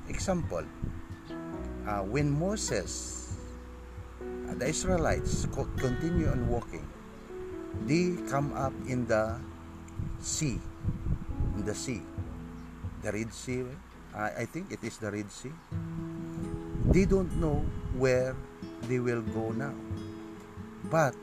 Example, 0.06 0.62
uh, 1.90 2.06
when 2.06 2.30
Moses, 2.30 3.34
uh, 4.22 4.54
the 4.62 4.70
Israelites 4.70 5.50
continue 5.82 6.30
on 6.30 6.46
walking, 6.46 6.86
they 7.90 8.14
come 8.30 8.54
up 8.54 8.78
in 8.86 9.10
the 9.10 9.42
sea, 10.22 10.62
in 11.58 11.66
the 11.66 11.74
sea, 11.74 12.06
the 13.02 13.10
Red 13.10 13.34
Sea. 13.34 13.66
I 14.14 14.46
think 14.46 14.70
it 14.70 14.86
is 14.86 15.02
the 15.02 15.10
Red 15.10 15.34
Sea. 15.34 15.54
They 16.94 17.10
don't 17.10 17.34
know 17.42 17.66
where 17.98 18.38
they 18.86 19.02
will 19.02 19.26
go 19.34 19.50
now. 19.50 19.74
But 20.94 21.18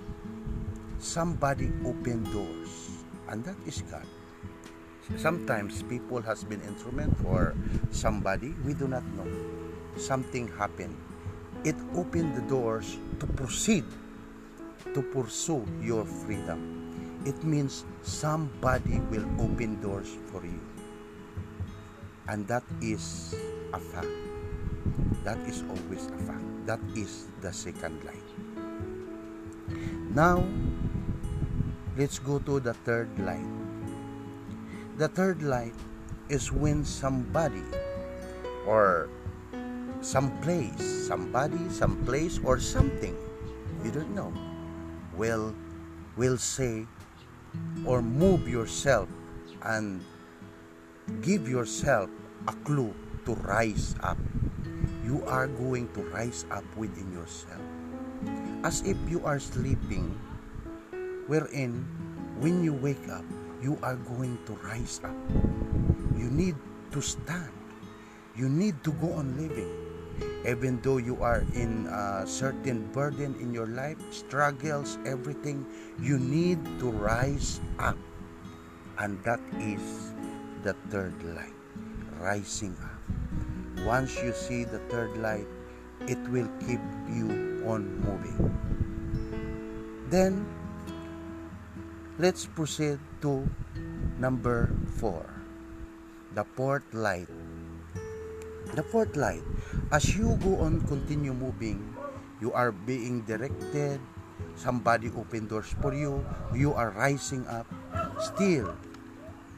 somebody 0.98 1.72
opened 1.85 2.30
doors, 2.32 3.04
and 3.28 3.44
that 3.44 3.56
is 3.66 3.82
God. 3.90 4.06
Sometimes 5.16 5.82
people 5.85 6.20
has 6.22 6.42
been 6.42 6.61
instrument 6.62 7.16
for 7.22 7.54
somebody 7.90 8.54
we 8.64 8.74
do 8.74 8.88
not 8.88 9.04
know. 9.14 9.26
Something 9.96 10.48
happened. 10.59 10.96
It 11.64 11.76
opened 11.94 12.37
the 12.37 12.42
doors 12.42 12.98
to 13.20 13.26
proceed 13.26 13.85
to 14.94 15.02
pursue 15.02 15.66
your 15.82 16.04
freedom 16.04 16.76
it 17.26 17.42
means 17.42 17.82
somebody 18.06 19.02
will 19.11 19.26
open 19.42 19.82
doors 19.82 20.14
for 20.30 20.46
you. 20.46 20.62
And 22.30 22.46
that 22.46 22.62
is 22.80 23.35
a 23.74 23.80
fact. 23.82 24.14
That 25.26 25.38
is 25.50 25.66
always 25.66 26.06
a 26.06 26.18
fact. 26.22 26.46
That 26.70 26.78
is 26.94 27.26
the 27.42 27.50
second 27.52 27.98
light. 28.06 28.30
Now, 30.14 30.46
let's 31.96 32.18
go 32.20 32.38
to 32.40 32.61
the 32.61 32.74
third 32.85 33.09
light. 33.18 33.48
The 35.00 35.09
third 35.09 35.42
light 35.42 35.74
is 36.28 36.52
when 36.52 36.85
somebody 36.85 37.64
or 38.68 39.09
some 40.00 40.30
place, 40.44 41.09
somebody, 41.09 41.59
some 41.72 42.04
place, 42.04 42.38
or 42.44 42.61
something 42.61 43.16
you 43.85 43.90
don't 43.90 44.12
know 44.14 44.32
will 45.16 45.54
will 46.16 46.37
say 46.37 46.85
or 47.85 48.02
move 48.02 48.48
yourself 48.48 49.09
and 49.62 50.04
give 51.22 51.48
yourself 51.48 52.11
a 52.48 52.52
clue 52.66 52.92
to 53.24 53.35
rise 53.46 53.94
up. 54.02 54.18
You 55.04 55.24
are 55.24 55.46
going 55.46 55.88
to 55.94 56.02
rise 56.11 56.44
up 56.50 56.64
within 56.76 57.12
yourself. 57.12 57.62
As 58.64 58.82
if 58.82 58.98
you 59.09 59.22
are 59.24 59.38
sleeping, 59.38 60.18
wherein 61.26 61.86
when 62.40 62.62
you 62.62 62.72
wake 62.72 63.08
up, 63.08 63.24
you 63.62 63.78
are 63.82 63.96
going 63.96 64.38
to 64.46 64.52
rise 64.64 65.00
up. 65.04 65.16
You 66.16 66.30
need 66.30 66.56
to 66.92 67.00
stand. 67.00 67.52
You 68.36 68.48
need 68.48 68.82
to 68.84 68.92
go 68.92 69.12
on 69.12 69.36
living 69.36 69.86
even 70.46 70.78
though 70.82 70.98
you 70.98 71.18
are 71.22 71.42
in 71.54 71.86
a 71.90 72.26
certain 72.26 72.86
burden 72.92 73.34
in 73.40 73.52
your 73.52 73.66
life, 73.66 73.98
struggles, 74.10 74.98
everything, 75.04 75.66
you 76.00 76.18
need 76.18 76.62
to 76.78 76.90
rise 76.90 77.60
up. 77.78 77.98
And 78.98 79.22
that 79.24 79.40
is 79.58 80.14
the 80.62 80.74
third 80.88 81.18
light, 81.34 81.58
rising 82.20 82.76
up. 82.78 83.02
Once 83.84 84.14
you 84.22 84.32
see 84.32 84.64
the 84.64 84.78
third 84.88 85.18
light, 85.18 85.46
it 86.06 86.18
will 86.30 86.48
keep 86.62 86.80
you 87.10 87.62
on 87.66 87.98
moving. 88.06 88.38
Then, 90.08 90.46
let's 92.16 92.48
proceed 92.48 92.96
to 93.20 93.44
number 94.16 94.72
four, 94.96 95.29
the 96.33 96.44
fourth 96.57 96.88
light. 96.96 97.29
The 98.72 98.83
fourth 98.83 99.16
light, 99.16 99.44
as 99.92 100.16
you 100.16 100.37
go 100.40 100.64
on 100.64 100.81
continue 100.88 101.33
moving, 101.33 101.94
you 102.40 102.52
are 102.52 102.72
being 102.72 103.20
directed, 103.29 104.00
somebody 104.57 105.12
open 105.12 105.46
doors 105.46 105.72
for 105.81 105.92
you, 105.92 106.24
you 106.57 106.72
are 106.72 106.90
rising 106.96 107.46
up. 107.46 107.68
Still, 108.18 108.74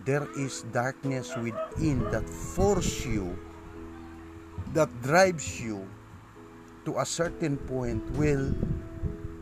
there 0.04 0.26
is 0.36 0.66
darkness 0.74 1.34
within 1.38 2.02
that 2.10 2.28
force 2.28 3.06
you, 3.06 3.38
that 4.74 4.90
drives 5.02 5.62
you 5.62 5.86
to 6.84 6.98
a 6.98 7.06
certain 7.06 7.56
point. 7.56 8.02
Will 8.18 8.52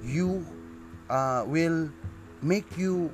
you 0.05 0.45
uh, 1.09 1.43
will 1.49 1.91
make 2.43 2.67
you 2.77 3.11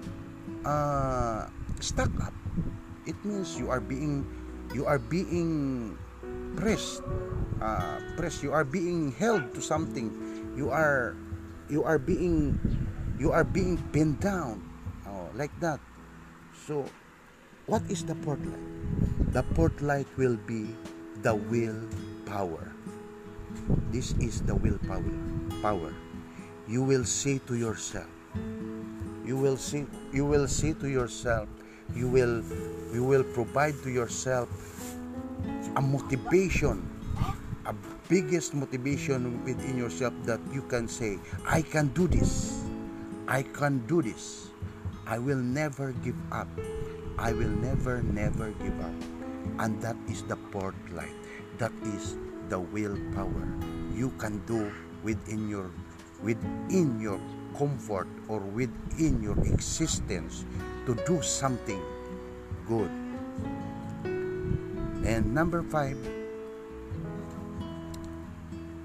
uh, 0.64 1.46
stuck 1.80 2.10
up. 2.22 2.34
It 3.06 3.18
means 3.24 3.58
you 3.58 3.70
are 3.70 3.80
being 3.80 4.26
you 4.74 4.86
are 4.86 4.98
being 4.98 5.98
pressed 6.56 7.02
uh, 7.60 7.98
pressed. 8.16 8.42
You 8.42 8.52
are 8.52 8.64
being 8.64 9.12
held 9.12 9.54
to 9.54 9.60
something. 9.60 10.10
You 10.56 10.70
are 10.70 11.16
you 11.68 11.82
are 11.84 11.98
being 11.98 12.58
you 13.18 13.32
are 13.32 13.44
being 13.44 13.78
pinned 13.90 14.20
down. 14.20 14.62
Oh, 15.06 15.30
like 15.34 15.52
that. 15.60 15.80
So 16.66 16.86
what 17.66 17.82
is 17.90 18.04
the 18.04 18.14
port 18.22 18.42
light 18.42 18.66
the 19.32 19.42
port 19.54 19.80
light 19.80 20.06
will 20.18 20.36
be 20.46 20.74
the 21.22 21.34
will 21.34 21.78
power 22.26 22.72
this 23.92 24.12
is 24.18 24.40
the 24.42 24.54
will 24.54 24.78
power 24.88 25.04
power. 25.60 25.92
You 26.66 26.82
will 26.82 27.04
say 27.04 27.38
to 27.46 27.54
yourself 27.54 28.08
you 29.32 29.40
will 29.40 29.56
see 29.56 29.86
you 30.12 30.28
will 30.28 30.46
see 30.46 30.76
to 30.84 30.92
yourself 30.92 31.48
you 31.96 32.08
will 32.08 32.44
you 32.92 33.02
will 33.02 33.24
provide 33.32 33.74
to 33.82 33.90
yourself 33.90 34.48
a 35.76 35.80
motivation, 35.80 36.84
a 37.64 37.74
biggest 38.08 38.54
motivation 38.54 39.42
within 39.44 39.76
yourself 39.76 40.12
that 40.24 40.40
you 40.52 40.62
can 40.62 40.86
say, 40.88 41.18
I 41.46 41.62
can 41.62 41.88
do 41.88 42.06
this. 42.06 42.64
I 43.28 43.42
can 43.42 43.86
do 43.86 44.02
this. 44.02 44.50
I 45.06 45.18
will 45.18 45.40
never 45.40 45.92
give 46.04 46.16
up. 46.30 46.48
I 47.18 47.32
will 47.32 47.48
never, 47.48 48.02
never 48.02 48.50
give 48.60 48.78
up. 48.80 48.96
And 49.58 49.80
that 49.80 49.96
is 50.08 50.22
the 50.24 50.36
port 50.52 50.74
light. 50.92 51.16
That 51.58 51.72
is 51.96 52.16
the 52.48 52.60
willpower. 52.60 53.48
You 53.94 54.10
can 54.18 54.44
do 54.46 54.72
within 55.02 55.48
your 55.48 55.70
within 56.22 57.00
your 57.00 57.18
comfort 57.56 58.08
or 58.28 58.40
within 58.40 59.22
your 59.22 59.38
existence 59.44 60.44
to 60.86 60.94
do 61.06 61.20
something 61.22 61.80
good 62.66 62.90
and 65.04 65.34
number 65.34 65.64
five, 65.66 65.98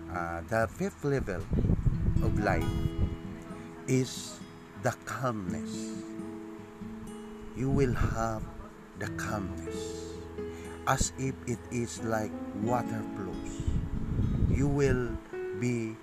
uh, 0.09 0.41
the 0.49 0.67
fifth 0.67 1.05
level 1.05 1.45
of 2.25 2.39
life 2.41 2.65
is 3.87 4.39
the 4.81 4.95
calmness. 5.05 5.93
You 7.55 7.69
will 7.69 7.93
have 7.93 8.41
the 8.97 9.09
calmness. 9.13 10.09
as 10.87 11.11
if 11.19 11.35
it 11.51 11.59
is 11.67 11.99
like 12.07 12.31
water 12.63 13.03
flows. 13.11 13.59
You 14.47 14.71
will 14.71 15.11
be 15.59 15.99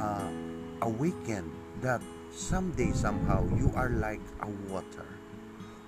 uh, 0.00 0.32
awakened 0.80 1.52
that 1.84 2.00
someday 2.32 2.90
somehow 2.96 3.44
you 3.60 3.70
are 3.76 3.92
like 4.00 4.24
a 4.40 4.48
water. 4.72 5.04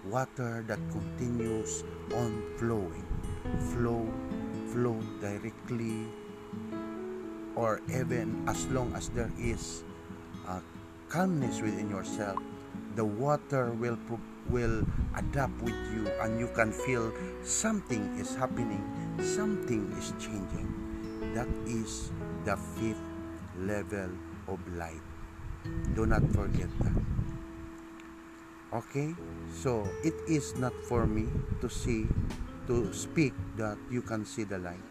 Water 0.04 0.62
that 0.68 0.78
continues 0.92 1.82
on 2.12 2.44
flowing. 2.61 3.09
Flow 3.72 4.04
flow 4.68 5.00
directly 5.24 6.04
or 7.56 7.80
even 7.88 8.44
as 8.44 8.68
long 8.68 8.92
as 8.92 9.09
there 9.16 9.32
is 9.40 9.85
uh, 10.46 10.61
calmness 11.09 11.62
within 11.62 11.88
yourself 11.88 12.37
the 12.94 13.04
water 13.04 13.72
will 13.72 13.96
will 14.50 14.85
adapt 15.16 15.56
with 15.62 15.78
you 15.96 16.04
and 16.20 16.38
you 16.38 16.50
can 16.52 16.70
feel 16.70 17.09
something 17.40 18.04
is 18.20 18.35
happening 18.37 18.85
something 19.22 19.88
is 19.98 20.12
changing. 20.20 20.68
That 21.35 21.48
is 21.64 22.12
the 22.44 22.56
fifth 22.56 23.00
level 23.56 24.11
of 24.48 24.61
light 24.76 25.15
do 25.94 26.05
not 26.07 26.22
forget 26.37 26.68
that. 26.85 27.00
Okay? 28.72 29.16
So 29.48 29.88
it 30.05 30.14
is 30.29 30.57
not 30.61 30.74
for 30.85 31.07
me 31.07 31.29
to 31.61 31.68
see 31.70 32.05
to 32.66 32.92
speak 32.92 33.33
that 33.57 33.79
you 33.90 34.02
can 34.02 34.26
see 34.26 34.44
the 34.44 34.59
light. 34.59 34.83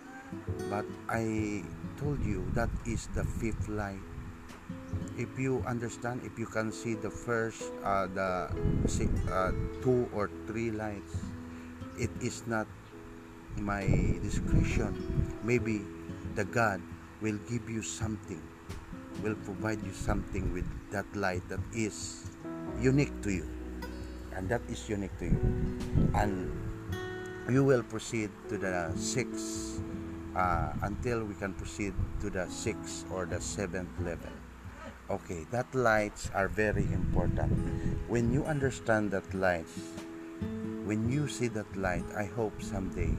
But 0.72 0.88
i 1.08 1.62
told 2.02 2.20
you 2.26 2.44
that 2.58 2.72
is 2.88 3.08
the 3.14 3.24
fifth 3.24 3.70
light. 3.70 4.02
If 5.16 5.38
you 5.40 5.64
understand 5.68 6.24
if 6.24 6.40
you 6.40 6.48
can 6.48 6.72
see 6.72 6.96
the 6.96 7.12
first 7.12 7.72
uh, 7.84 8.08
the 8.08 8.52
uh, 9.30 9.52
two 9.84 10.10
or 10.12 10.32
three 10.48 10.72
lights 10.72 11.16
it 11.96 12.12
is 12.20 12.44
not 12.48 12.68
my 13.60 13.88
discretion. 14.24 14.92
Maybe 15.44 15.86
the 16.36 16.44
god 16.44 16.82
will 17.22 17.40
give 17.48 17.70
you 17.70 17.80
something 17.80 18.55
will 19.24 19.36
provide 19.46 19.84
you 19.84 19.94
something 19.94 20.54
with 20.54 20.66
that 20.92 21.06
light 21.16 21.48
that 21.50 21.60
is 21.74 22.30
unique 22.80 23.14
to 23.22 23.32
you. 23.32 23.48
And 24.36 24.50
that 24.50 24.62
is 24.68 24.90
unique 24.90 25.18
to 25.20 25.26
you. 25.26 25.40
And 26.14 26.52
you 27.50 27.64
will 27.64 27.84
proceed 27.84 28.32
to 28.50 28.58
the 28.58 28.92
sixth 28.96 29.82
uh, 30.36 30.74
until 30.82 31.24
we 31.24 31.36
can 31.36 31.54
proceed 31.54 31.94
to 32.22 32.30
the 32.30 32.50
sixth 32.50 33.06
or 33.12 33.26
the 33.26 33.40
seventh 33.40 33.92
level. 34.00 34.32
Okay 35.10 35.46
that 35.52 35.70
lights 35.76 36.32
are 36.34 36.48
very 36.48 36.84
important. 36.92 37.54
When 38.10 38.34
you 38.34 38.44
understand 38.44 39.12
that 39.12 39.34
lights 39.34 39.78
when 40.86 41.10
you 41.10 41.28
see 41.28 41.48
that 41.48 41.66
light 41.76 42.06
i 42.16 42.26
hope 42.38 42.54
someday 42.62 43.10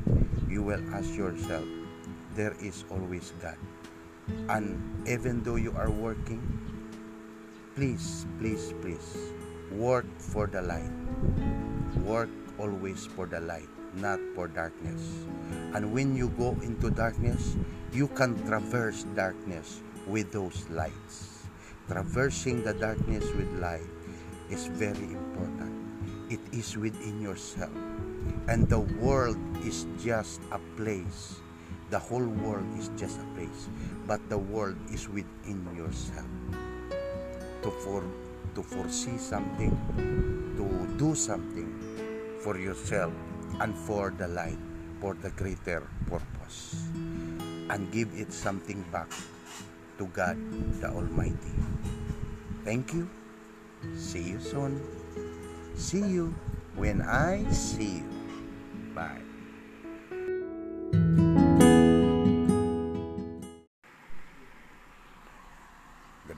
you 0.49 0.63
will 0.63 0.83
ask 0.95 1.17
yourself 1.19 1.67
there 2.39 2.55
is 2.63 2.85
always 2.95 3.33
god 3.43 3.59
and 4.49 4.79
even 5.09 5.43
though 5.43 5.57
you 5.57 5.73
are 5.77 5.91
working 5.91 6.41
please 7.75 8.27
please 8.39 8.73
please 8.81 9.33
work 9.71 10.07
for 10.19 10.47
the 10.47 10.63
light. 10.63 10.91
Work 12.05 12.31
always 12.59 13.07
for 13.07 13.27
the 13.27 13.41
light 13.41 13.69
not 13.97 14.21
for 14.35 14.49
darkness. 14.49 15.01
And 15.75 15.93
when 15.93 16.17
you 16.17 16.29
go 16.37 16.57
into 16.63 16.91
darkness 16.91 17.57
you 17.93 18.09
can 18.09 18.37
traverse 18.47 19.05
darkness 19.15 19.83
with 20.07 20.33
those 20.33 20.69
lights. 20.71 21.47
Traversing 21.89 22.63
the 22.63 22.75
darkness 22.75 23.25
with 23.37 23.49
light 23.59 23.89
is 24.51 24.67
very 24.67 25.15
important. 25.15 25.73
It 26.31 26.41
is 26.53 26.77
within 26.77 27.21
yourself. 27.21 27.73
And 28.49 28.69
the 28.69 28.81
world 28.81 29.39
is 29.65 29.87
just 30.03 30.41
a 30.51 30.59
place 30.77 31.41
the 31.91 31.99
whole 31.99 32.27
world 32.43 32.67
is 32.79 32.91
just 32.97 33.21
a 33.21 33.27
place 33.39 33.69
but 34.07 34.21
the 34.29 34.39
world 34.39 34.77
is 34.91 35.09
within 35.09 35.63
yourself. 35.75 36.27
To 37.63 37.71
for 37.83 38.03
to 38.55 38.63
foresee 38.63 39.19
something 39.19 39.75
to 40.57 40.67
do 40.99 41.15
something 41.15 41.69
for 42.41 42.59
yourself 42.59 43.13
and 43.61 43.75
for 43.75 44.15
the 44.17 44.29
light 44.29 44.59
for 45.01 45.15
the 45.15 45.31
greater 45.31 45.87
purpose. 46.07 46.89
And 47.69 47.91
give 47.91 48.09
it 48.15 48.33
something 48.33 48.85
back 48.93 49.11
to 49.99 50.07
God 50.15 50.39
the 50.81 50.89
Almighty. 50.89 51.55
Thank 52.65 52.95
you. 52.95 53.11
See 53.95 54.35
you 54.35 54.41
soon. 54.41 54.81
See 55.75 56.03
you 56.03 56.35
when 56.75 57.03
I 57.03 57.45
see 57.51 58.03
you. 58.03 58.11
Bye 58.95 59.26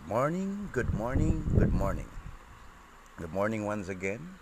morning, 0.08 0.70
good 0.72 0.88
morning, 0.94 1.44
good 1.60 1.68
morning. 1.68 2.08
Good 3.18 3.30
morning 3.30 3.66
once 3.66 3.90
again. 3.92 4.40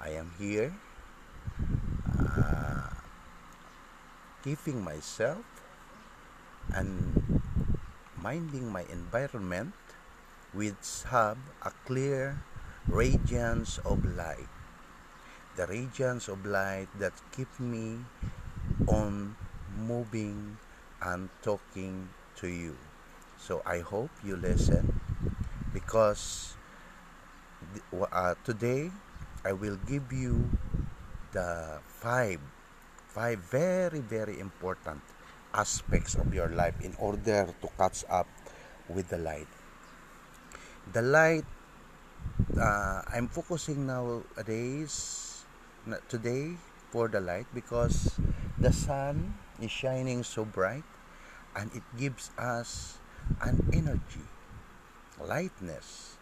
I 0.00 0.16
am 0.16 0.32
here 0.40 0.72
uh, 2.08 2.88
keeping 4.42 4.80
myself 4.80 5.44
and 6.72 7.20
minding 8.16 8.72
my 8.72 8.88
environment 8.88 9.76
which 10.56 11.04
have 11.12 11.36
a 11.60 11.72
clear 11.84 12.40
radiance 12.88 13.76
of 13.84 14.00
light. 14.16 14.48
The 15.56 15.66
radiance 15.66 16.28
of 16.28 16.46
light 16.46 16.88
that 16.96 17.12
keep 17.36 17.60
me 17.60 18.00
on 18.88 19.36
moving 19.76 20.56
and 21.02 21.28
talking 21.42 22.08
to 22.40 22.48
you. 22.48 22.83
So 23.44 23.60
I 23.68 23.84
hope 23.84 24.08
you 24.24 24.40
listen 24.40 24.88
because 25.76 26.56
uh, 27.92 28.40
today 28.40 28.88
I 29.44 29.52
will 29.52 29.76
give 29.84 30.08
you 30.16 30.48
the 31.36 31.76
five 31.84 32.40
five 33.12 33.44
very 33.52 34.00
very 34.00 34.40
important 34.40 35.04
aspects 35.52 36.16
of 36.16 36.32
your 36.32 36.48
life 36.56 36.72
in 36.80 36.96
order 36.96 37.52
to 37.52 37.68
catch 37.76 38.00
up 38.08 38.24
with 38.88 39.12
the 39.12 39.20
light. 39.20 39.52
The 40.96 41.04
light 41.04 41.44
uh, 42.56 43.04
I'm 43.12 43.28
focusing 43.28 43.84
nowadays 43.84 45.44
today 46.08 46.56
for 46.88 47.12
the 47.12 47.20
light 47.20 47.44
because 47.52 48.16
the 48.56 48.72
sun 48.72 49.36
is 49.60 49.68
shining 49.68 50.24
so 50.24 50.48
bright 50.48 50.88
and 51.52 51.68
it 51.76 51.84
gives 52.00 52.32
us 52.40 53.03
and 53.40 53.62
energy, 53.72 54.24
lightness, 55.20 56.16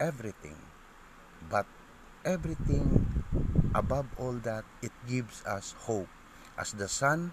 everything. 0.00 0.56
But 1.50 1.66
everything 2.24 3.24
above 3.74 4.06
all 4.18 4.38
that, 4.44 4.64
it 4.82 4.92
gives 5.08 5.44
us 5.44 5.74
hope. 5.86 6.08
As 6.58 6.72
the 6.72 6.88
sun 6.88 7.32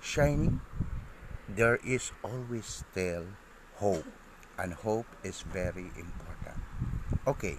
shining, 0.00 0.60
there 1.48 1.76
is 1.84 2.12
always 2.22 2.84
still 2.86 3.26
hope. 3.76 4.06
And 4.58 4.72
hope 4.72 5.06
is 5.22 5.42
very 5.42 5.92
important. 6.00 6.58
Okay. 7.26 7.58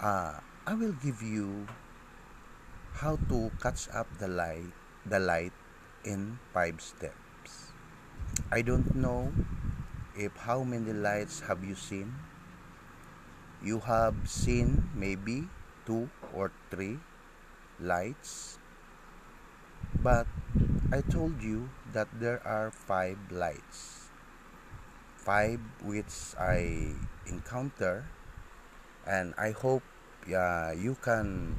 Uh, 0.00 0.38
I 0.66 0.74
will 0.74 0.94
give 1.02 1.22
you 1.22 1.66
how 2.94 3.18
to 3.28 3.50
catch 3.58 3.88
up 3.90 4.06
the 4.18 4.28
light 4.28 4.70
the 5.06 5.18
light 5.18 5.52
in 6.04 6.38
five 6.54 6.80
steps. 6.80 7.21
I 8.52 8.60
don't 8.60 8.84
know 8.94 9.32
if 10.14 10.36
how 10.44 10.60
many 10.62 10.92
lights 10.92 11.40
have 11.48 11.64
you 11.64 11.74
seen. 11.74 12.12
You 13.64 13.80
have 13.80 14.12
seen 14.28 14.92
maybe 14.94 15.48
two 15.86 16.10
or 16.36 16.52
three 16.68 16.98
lights. 17.80 18.58
But 20.04 20.26
I 20.92 21.00
told 21.00 21.40
you 21.40 21.64
that 21.96 22.08
there 22.20 22.44
are 22.44 22.70
five 22.70 23.16
lights. 23.32 24.12
Five 25.16 25.60
which 25.88 26.36
I 26.36 26.92
encounter 27.24 28.04
and 29.08 29.32
I 29.38 29.52
hope 29.56 29.82
uh, 30.28 30.76
you 30.76 30.94
can 31.00 31.56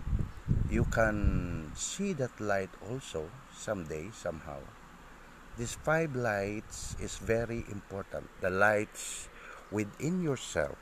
you 0.70 0.86
can 0.94 1.72
see 1.74 2.14
that 2.22 2.40
light 2.40 2.70
also 2.86 3.26
someday 3.58 4.12
somehow 4.14 4.62
these 5.58 5.76
five 5.76 6.16
lights 6.16 6.96
is 7.00 7.18
very 7.18 7.66
important. 7.72 8.30
The 8.42 8.50
lights 8.50 9.30
within 9.72 10.22
yourself 10.22 10.78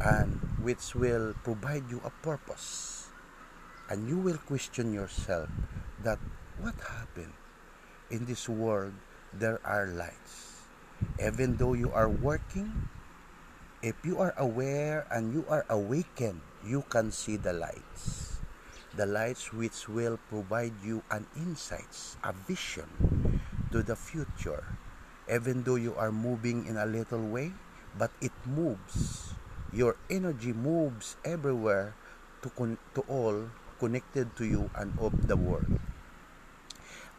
and 0.00 0.40
which 0.62 0.94
will 0.94 1.34
provide 1.44 1.90
you 1.90 2.00
a 2.04 2.10
purpose. 2.22 3.08
And 3.90 4.08
you 4.08 4.18
will 4.18 4.38
question 4.38 4.92
yourself 4.92 5.48
that 6.04 6.18
what 6.60 6.74
happened 6.80 7.32
in 8.10 8.26
this 8.26 8.48
world 8.48 8.92
there 9.32 9.60
are 9.64 9.86
lights. 9.86 10.66
Even 11.22 11.56
though 11.56 11.74
you 11.74 11.92
are 11.92 12.08
working, 12.08 12.88
if 13.82 13.94
you 14.04 14.18
are 14.18 14.34
aware 14.36 15.06
and 15.10 15.32
you 15.32 15.44
are 15.48 15.64
awakened, 15.68 16.40
you 16.64 16.82
can 16.90 17.12
see 17.12 17.36
the 17.36 17.52
lights. 17.52 18.38
the 18.96 19.06
lights 19.06 19.52
which 19.52 19.88
will 19.88 20.18
provide 20.28 20.72
you 20.82 21.02
an 21.10 21.26
insights, 21.36 22.16
a 22.24 22.32
vision 22.32 22.88
to 23.72 23.82
the 23.82 23.96
future. 23.96 24.64
Even 25.28 25.62
though 25.64 25.76
you 25.76 25.94
are 25.94 26.12
moving 26.12 26.66
in 26.66 26.76
a 26.76 26.86
little 26.86 27.20
way, 27.20 27.52
but 27.98 28.10
it 28.20 28.32
moves. 28.46 29.34
Your 29.72 29.96
energy 30.08 30.52
moves 30.52 31.16
everywhere 31.24 31.94
to, 32.42 32.48
con- 32.50 32.78
to 32.94 33.02
all 33.08 33.50
connected 33.78 34.34
to 34.36 34.44
you 34.44 34.70
and 34.74 34.92
of 34.98 35.28
the 35.28 35.36
world. 35.36 35.78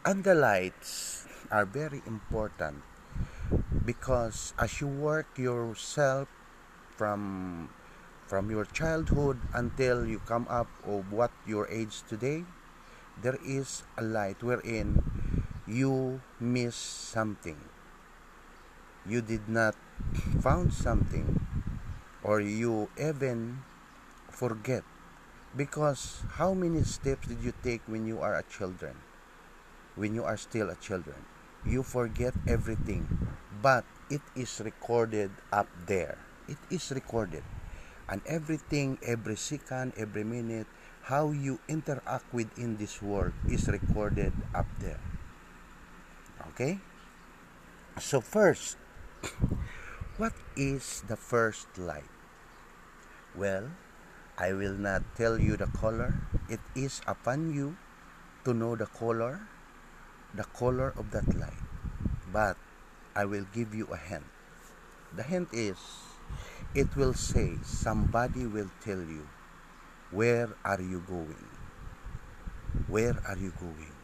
And 0.05 0.23
the 0.23 0.33
lights 0.33 1.27
are 1.51 1.65
very 1.65 2.01
important 2.07 2.81
because 3.85 4.53
as 4.57 4.81
you 4.81 4.87
work 4.87 5.25
yourself 5.37 6.27
from 6.95 7.69
from 8.27 8.51
your 8.51 8.65
childhood 8.65 9.41
until 9.53 10.05
you 10.05 10.21
come 10.29 10.45
up 10.49 10.69
of 10.85 11.11
what 11.11 11.31
your 11.47 11.65
age 11.73 12.05
today 12.05 12.45
there 13.21 13.39
is 13.41 13.81
a 13.97 14.03
light 14.03 14.43
wherein 14.43 15.01
you 15.69 16.21
miss 16.39 16.75
something. 16.75 17.57
You 19.05 19.21
did 19.21 19.47
not 19.47 19.75
found 20.41 20.73
something 20.73 21.39
or 22.23 22.41
you 22.41 22.89
even 22.97 23.61
forget. 24.29 24.83
Because 25.55 26.21
how 26.37 26.53
many 26.53 26.83
steps 26.83 27.27
did 27.27 27.41
you 27.41 27.53
take 27.63 27.81
when 27.85 28.05
you 28.05 28.19
are 28.19 28.35
a 28.35 28.43
children? 28.43 28.97
When 29.95 30.13
you 30.13 30.23
are 30.23 30.37
still 30.37 30.69
a 30.69 30.75
children 30.75 31.25
you 31.65 31.83
forget 31.83 32.31
everything 32.47 33.03
but 33.61 33.83
it 34.09 34.21
is 34.35 34.61
recorded 34.63 35.31
up 35.51 35.67
there. 35.87 36.17
It 36.47 36.57
is 36.71 36.91
recorded. 36.91 37.43
And 38.07 38.21
everything 38.25 38.97
every 39.05 39.35
second 39.35 39.93
every 39.97 40.23
minute 40.23 40.65
how 41.03 41.29
you 41.31 41.59
interact 41.67 42.25
within 42.33 42.77
this 42.77 43.01
world 43.01 43.33
is 43.45 43.67
recorded 43.67 44.33
up 44.55 44.65
there 44.79 45.08
okay 46.59 46.75
so 47.95 48.19
first 48.19 48.75
what 50.17 50.35
is 50.59 51.07
the 51.07 51.15
first 51.15 51.71
light 51.79 52.11
well 53.31 53.71
i 54.35 54.51
will 54.51 54.75
not 54.75 54.99
tell 55.15 55.39
you 55.39 55.55
the 55.55 55.71
color 55.79 56.19
it 56.49 56.59
is 56.75 56.99
upon 57.07 57.53
you 57.55 57.77
to 58.43 58.51
know 58.51 58.75
the 58.75 58.91
color 58.91 59.39
the 60.33 60.43
color 60.43 60.93
of 60.97 61.11
that 61.11 61.27
light. 61.37 61.63
But 62.31 62.57
I 63.15 63.25
will 63.25 63.45
give 63.53 63.73
you 63.73 63.87
a 63.87 63.97
hint. 63.97 64.25
The 65.15 65.23
hint 65.23 65.49
is 65.51 65.77
it 66.75 66.95
will 66.95 67.13
say 67.13 67.57
somebody 67.63 68.45
will 68.45 68.69
tell 68.81 68.99
you 68.99 69.27
where 70.11 70.49
are 70.63 70.81
you 70.81 71.01
going? 71.07 71.49
Where 72.87 73.17
are 73.27 73.37
you 73.37 73.53
going? 73.59 73.98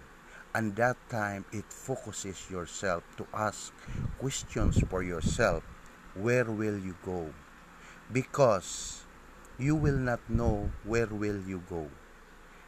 And 0.56 0.76
that 0.78 0.98
time 1.12 1.46
it 1.52 1.68
focuses 1.70 2.50
yourself 2.50 3.04
to 3.18 3.28
ask 3.34 3.74
questions 4.18 4.82
for 4.90 5.04
yourself. 5.04 5.64
Where 6.16 6.46
will 6.50 6.80
you 6.80 6.96
go? 7.06 7.34
Because 8.12 9.04
you 9.60 9.76
will 9.76 10.00
not 10.00 10.22
know 10.30 10.72
where 10.84 11.08
will 11.08 11.42
you 11.46 11.62
go 11.70 11.92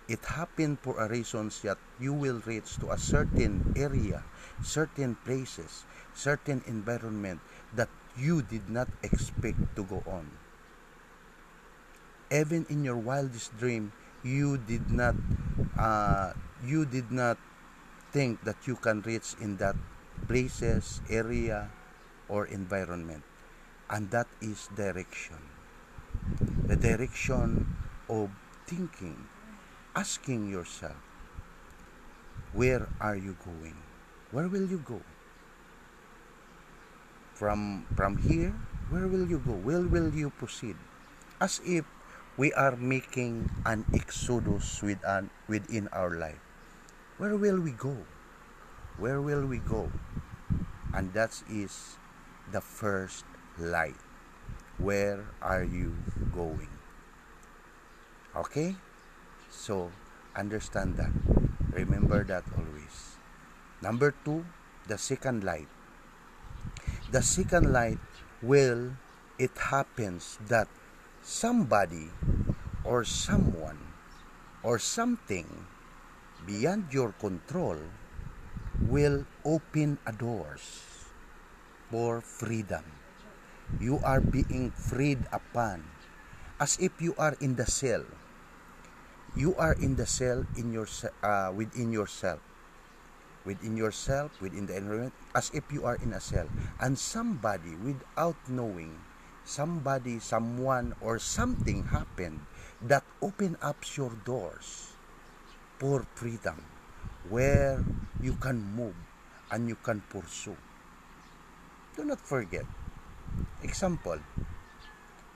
it 0.07 0.23
happened 0.23 0.79
for 0.79 0.95
a 1.03 1.07
reason 1.09 1.51
that 1.63 1.77
you 1.99 2.13
will 2.13 2.39
reach 2.45 2.77
to 2.79 2.91
a 2.91 2.97
certain 2.97 3.73
area, 3.75 4.23
certain 4.63 5.15
places, 5.25 5.83
certain 6.15 6.63
environment 6.65 7.41
that 7.75 7.89
you 8.15 8.41
did 8.41 8.69
not 8.69 8.87
expect 9.03 9.59
to 9.75 9.83
go 9.83 10.01
on. 10.07 10.31
Even 12.31 12.65
in 12.69 12.83
your 12.83 12.95
wildest 12.97 13.55
dream, 13.57 13.91
you 14.23 14.57
did 14.57 14.91
not 14.91 15.15
uh, 15.77 16.33
you 16.63 16.85
did 16.85 17.11
not 17.11 17.37
think 18.17 18.41
that 18.49 18.57
you 18.65 18.73
can 18.73 19.05
reach 19.05 19.37
in 19.37 19.61
that 19.61 19.77
places, 20.25 21.05
area, 21.05 21.69
or 22.25 22.49
environment. 22.49 23.21
And 23.93 24.09
that 24.09 24.25
is 24.41 24.73
direction. 24.73 25.37
The 26.65 26.81
direction 26.81 27.69
of 28.09 28.33
thinking, 28.65 29.21
asking 29.93 30.49
yourself, 30.49 30.97
where 32.57 32.89
are 32.99 33.15
you 33.15 33.37
going? 33.45 33.77
Where 34.33 34.49
will 34.49 34.65
you 34.65 34.81
go? 34.81 34.97
From, 37.37 37.85
from 37.93 38.17
here, 38.17 38.57
where 38.89 39.05
will 39.05 39.29
you 39.29 39.37
go? 39.45 39.53
Where 39.61 39.85
will 39.85 40.09
you 40.09 40.33
proceed? 40.41 40.75
As 41.39 41.61
if 41.63 41.85
we 42.35 42.51
are 42.53 42.75
making 42.81 43.45
an 43.69 43.85
exodus 43.93 44.81
with 44.81 44.97
an, 45.05 45.29
within 45.47 45.87
our 45.93 46.17
life. 46.17 46.46
Where 47.17 47.35
will 47.35 47.59
we 47.59 47.71
go? 47.71 47.97
Where 49.01 49.21
will 49.21 49.41
we 49.49 49.57
go? 49.57 49.89
And 50.93 51.13
that 51.13 51.33
is 51.49 51.97
the 52.51 52.61
first 52.61 53.25
light. 53.57 53.97
Where 54.77 55.25
are 55.41 55.63
you 55.63 55.97
going? 56.29 56.69
Okay? 58.37 58.75
So, 59.49 59.89
understand 60.35 60.97
that. 61.01 61.09
Remember 61.73 62.23
that 62.23 62.45
always. 62.53 63.17
Number 63.81 64.13
two, 64.23 64.45
the 64.85 65.01
second 65.01 65.43
light. 65.43 65.69
The 67.09 67.23
second 67.25 67.73
light 67.73 67.97
will, 68.43 68.93
it 69.39 69.57
happens 69.57 70.37
that 70.45 70.69
somebody 71.23 72.13
or 72.85 73.03
someone 73.03 73.81
or 74.61 74.77
something 74.77 75.65
beyond 76.47 76.87
your 76.95 77.11
control 77.19 77.75
will 78.79 79.27
open 79.43 79.99
a 80.07 80.15
doors 80.15 80.63
for 81.91 82.23
freedom. 82.23 82.87
You 83.83 83.99
are 84.01 84.23
being 84.23 84.71
freed 84.71 85.27
upon. 85.35 85.83
As 86.57 86.79
if 86.81 86.97
you 87.03 87.13
are 87.19 87.35
in 87.37 87.53
the 87.59 87.67
cell. 87.69 88.01
You 89.37 89.53
are 89.61 89.77
in 89.77 89.93
the 89.99 90.07
cell 90.07 90.41
in 90.57 90.73
your 90.73 90.87
uh, 91.21 91.53
within 91.53 91.93
yourself. 91.93 92.41
Within 93.45 93.77
yourself 93.77 94.35
within 94.41 94.65
the 94.67 94.75
environment 94.75 95.13
as 95.31 95.51
if 95.53 95.63
you 95.71 95.85
are 95.85 95.95
in 96.01 96.11
a 96.11 96.19
cell. 96.19 96.49
And 96.81 96.97
somebody 96.97 97.75
without 97.77 98.35
knowing 98.49 98.97
somebody 99.45 100.19
someone 100.19 100.91
or 100.99 101.19
something 101.19 101.87
happened 101.87 102.41
that 102.83 103.03
open 103.23 103.55
up 103.61 103.79
your 103.95 104.11
doors 104.27 104.96
for 105.79 106.05
freedom 106.15 106.57
where 107.29 107.83
you 108.21 108.33
can 108.33 108.57
move 108.75 108.95
and 109.51 109.67
you 109.69 109.77
can 109.83 110.01
pursue 110.09 110.57
do 111.95 112.03
not 112.03 112.19
forget 112.19 112.65
example 113.63 114.19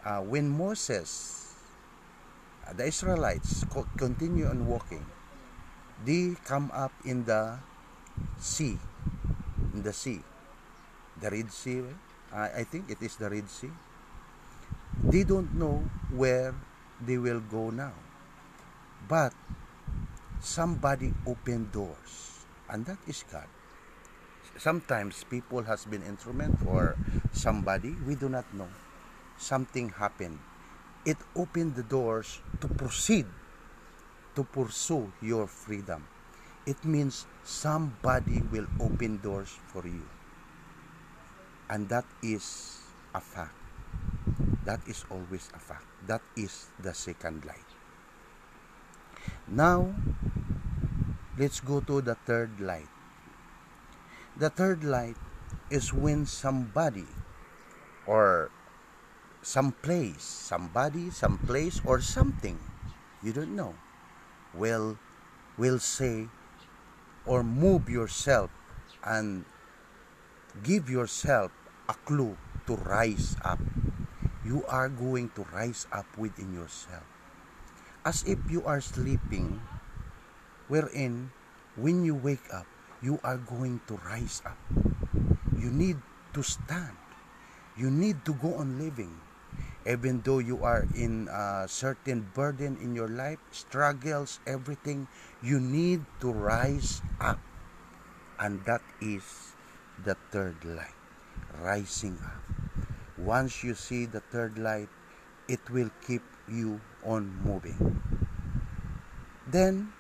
uh, 0.06 0.20
when 0.20 0.50
moses 0.50 1.42
the 2.76 2.86
Israelites 2.88 3.66
continue 3.98 4.48
on 4.48 4.66
walking. 4.68 5.04
They 6.06 6.36
come 6.46 6.72
up 6.74 6.94
in 7.06 7.26
the 7.26 7.60
sea, 8.40 8.80
in 9.74 9.84
the 9.84 9.94
sea, 9.94 10.22
the 11.20 11.30
Red 11.30 11.52
Sea. 11.52 11.84
I, 12.34 12.62
I 12.62 12.64
think 12.64 12.90
it 12.90 13.02
is 13.02 13.16
the 13.18 13.30
Red 13.30 13.50
Sea. 13.50 13.72
They 15.12 15.24
don't 15.24 15.54
know 15.56 15.84
where 16.10 16.56
they 17.06 17.18
will 17.18 17.42
go 17.52 17.70
now, 17.70 17.94
but 19.10 19.34
somebody 20.42 21.14
opened 21.26 21.72
doors, 21.72 22.46
and 22.70 22.86
that 22.86 22.98
is 23.08 23.24
God. 23.32 23.48
Sometimes 24.58 25.24
people 25.30 25.64
has 25.64 25.86
been 25.86 26.04
instrument 26.04 26.60
for 26.60 26.98
somebody 27.32 27.96
we 28.06 28.16
do 28.16 28.28
not 28.28 28.46
know. 28.54 28.68
Something 29.38 29.90
happened 29.90 30.38
it 31.06 31.18
opened 31.36 31.74
the 31.74 31.84
doors 31.84 32.40
to 32.62 32.68
proceed 32.68 33.26
to 34.36 34.44
pursue 34.44 35.12
your 35.22 35.48
freedom. 35.48 36.06
It 36.66 36.86
means 36.86 37.26
somebody 37.44 38.42
will 38.52 38.68
open 38.80 39.18
doors 39.18 39.50
for 39.74 39.82
you. 39.86 40.06
And 41.70 41.90
that 41.90 42.06
is 42.22 42.80
a 43.16 43.20
fact. 43.20 43.56
That 44.66 44.80
is 44.88 45.04
always 45.10 45.50
a 45.56 45.60
fact. 45.60 45.86
That 46.06 46.22
is 46.38 46.68
the 46.80 46.94
second 46.94 47.46
light. 47.46 47.66
Now, 49.48 49.90
let's 51.38 51.60
go 51.60 51.80
to 51.82 52.02
the 52.02 52.16
third 52.16 52.60
light. 52.60 52.90
The 54.38 54.50
third 54.50 54.84
light 54.84 55.18
is 55.70 55.94
when 55.94 56.26
somebody 56.26 57.08
or 58.06 58.52
some 59.42 59.72
place, 59.72 60.24
somebody, 60.24 61.10
some 61.12 61.40
place, 61.40 61.82
or 61.86 62.02
something 62.02 62.60
you 63.24 63.34
don't 63.34 63.56
know 63.56 63.76
will 64.54 64.98
will 65.58 65.80
say 65.80 66.28
or 67.26 67.44
move 67.44 67.90
yourself 67.90 68.52
and 69.04 69.46
give 70.64 70.90
yourself 70.90 71.52
a 71.90 71.94
clue 72.06 72.38
to 72.68 72.76
rise 72.76 73.38
up. 73.44 73.60
You 74.44 74.66
are 74.68 74.90
going 74.90 75.30
to 75.36 75.44
rise 75.54 75.88
up 75.92 76.08
within 76.18 76.54
yourself. 76.54 77.04
as 78.06 78.24
if 78.26 78.40
you 78.50 78.66
are 78.66 78.82
sleeping, 78.82 79.62
wherein 80.72 81.28
when 81.76 82.08
you 82.08 82.16
wake 82.16 82.48
up, 82.56 82.64
you 83.04 83.20
are 83.28 83.36
going 83.36 83.84
to 83.92 84.00
rise 84.08 84.40
up. 84.48 84.56
You 85.60 85.68
need 85.68 86.00
to 86.32 86.40
stand. 86.40 86.96
You 87.76 87.92
need 87.92 88.24
to 88.24 88.32
go 88.40 88.56
on 88.56 88.80
living. 88.80 89.12
Even 89.84 90.24
though 90.24 90.40
you 90.40 90.64
are 90.64 90.88
in 90.96 91.28
a 91.28 91.68
certain 91.68 92.32
burden 92.32 92.80
in 92.80 92.96
your 92.96 93.10
life, 93.12 93.44
struggles, 93.52 94.40
everything, 94.48 95.12
you 95.44 95.60
need 95.60 96.06
to 96.24 96.32
rise 96.32 97.02
up. 97.20 97.42
And 98.40 98.64
that 98.64 98.82
is 99.02 99.52
the 100.06 100.16
third 100.32 100.56
light, 100.64 100.96
rising 101.60 102.16
up. 102.24 102.40
Once 103.18 103.64
you 103.64 103.76
see 103.76 104.06
the 104.06 104.22
third 104.32 104.58
light, 104.58 104.90
it 105.50 105.62
will 105.70 105.90
keep 106.06 106.24
you 106.48 106.80
on 107.04 107.28
moving. 107.44 108.00
Then, 109.50 109.92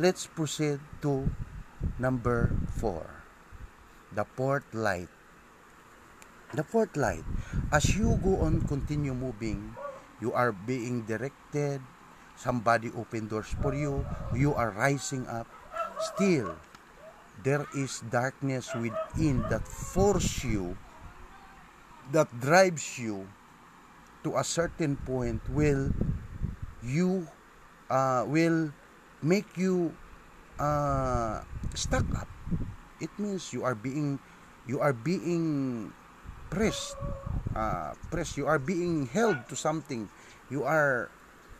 let's 0.00 0.24
proceed 0.24 0.80
to 1.04 1.28
number 2.00 2.48
four, 2.80 3.04
the 4.16 4.24
fourth 4.24 4.64
light. 4.72 5.12
The 6.56 6.64
fourth 6.64 6.96
light, 6.96 7.22
as 7.68 7.92
you 7.92 8.16
go 8.24 8.40
on 8.48 8.64
continue 8.64 9.12
moving, 9.12 9.76
you 10.24 10.32
are 10.32 10.56
being 10.56 11.04
directed, 11.04 11.84
somebody 12.32 12.88
open 12.96 13.28
doors 13.28 13.52
for 13.60 13.76
you, 13.76 14.08
you 14.32 14.56
are 14.56 14.72
rising 14.72 15.28
up, 15.28 15.46
still 16.00 16.56
there 17.44 17.68
is 17.76 18.00
darkness 18.08 18.72
within 18.72 19.44
that 19.52 19.68
force 19.68 20.42
you 20.42 20.80
that 22.10 22.28
drives 22.40 22.98
you 22.98 23.28
to 24.24 24.36
a 24.36 24.44
certain 24.44 24.96
point. 24.96 25.44
Will 25.52 25.92
you 26.82 27.28
uh, 27.92 28.24
will 28.26 28.72
make 29.22 29.56
you 29.56 29.92
uh, 30.58 31.40
stuck 31.74 32.04
up 32.16 32.28
it 33.00 33.10
means 33.18 33.52
you 33.52 33.64
are 33.64 33.74
being 33.74 34.18
you 34.66 34.80
are 34.80 34.92
being 34.92 35.92
pressed 36.50 36.96
uh, 37.54 37.92
pressed 38.10 38.36
you 38.36 38.46
are 38.46 38.58
being 38.58 39.06
held 39.06 39.36
to 39.48 39.56
something 39.56 40.08
you 40.50 40.64
are 40.64 41.10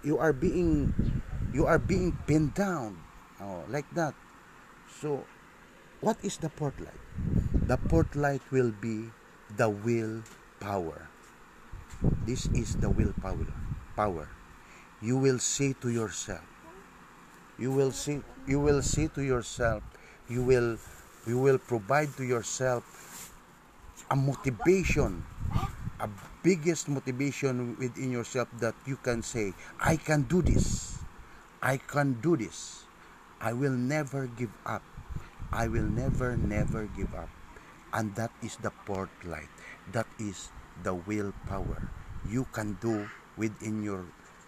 you 0.03 0.19
are 0.19 0.33
being 0.33 0.93
you 1.53 1.67
are 1.67 1.79
being 1.79 2.13
pinned 2.27 2.55
down 2.55 2.97
oh, 3.41 3.65
like 3.69 3.89
that 3.95 4.15
so 5.01 5.25
what 6.01 6.17
is 6.23 6.37
the 6.39 6.49
port 6.49 6.75
light 6.81 7.01
the 7.71 7.77
port 7.77 8.17
light 8.17 8.43
will 8.51 8.73
be 8.81 9.11
the 9.57 9.69
will 9.69 10.23
power. 10.61 11.09
This 12.27 12.47
is 12.53 12.77
the 12.77 12.91
willpower. 12.91 13.49
Power. 13.97 14.29
You 15.01 15.17
will 15.17 15.39
say 15.41 15.73
to 15.81 15.89
yourself. 15.89 16.50
You 17.61 17.71
will 17.71 17.93
see. 17.93 18.25
You 18.49 18.59
will 18.61 18.83
say 18.83 19.09
to 19.15 19.23
yourself. 19.23 19.85
You 20.29 20.43
will. 20.43 20.79
You 21.29 21.39
will 21.39 21.59
provide 21.61 22.17
to 22.17 22.25
yourself 22.25 23.37
a 24.11 24.17
motivation, 24.17 25.23
a 26.01 26.09
biggest 26.43 26.89
motivation 26.89 27.77
within 27.77 28.11
yourself 28.11 28.49
that 28.65 28.75
you 28.89 28.97
can 28.97 29.21
say, 29.23 29.53
"I 29.79 30.01
can 30.01 30.25
do 30.25 30.41
this. 30.41 30.97
I 31.61 31.77
can 31.77 32.17
do 32.25 32.41
this. 32.41 32.89
I 33.41 33.53
will 33.53 33.77
never 33.77 34.25
give 34.27 34.53
up. 34.65 34.83
I 35.53 35.69
will 35.69 35.85
never, 35.87 36.41
never 36.41 36.89
give 36.89 37.13
up." 37.13 37.29
And 37.93 38.15
that 38.17 38.33
is 38.41 38.57
the 38.65 38.73
port 38.89 39.11
light 39.27 39.51
that 39.93 40.07
is 40.19 40.49
the 40.87 40.95
willpower 40.95 41.83
you 42.25 42.47
can 42.55 42.79
do 42.81 43.11
within 43.37 43.83
your 43.83 44.07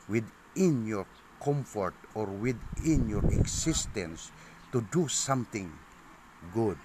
within 0.08 0.86
your 0.86 1.04
comfort 1.42 1.94
or 2.14 2.26
within 2.26 3.08
your 3.08 3.24
existence 3.32 4.30
to 4.70 4.80
do 4.92 5.08
something 5.08 5.72
good. 6.54 6.78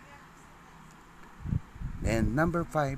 And 2.03 2.35
number 2.35 2.63
five 2.63 2.97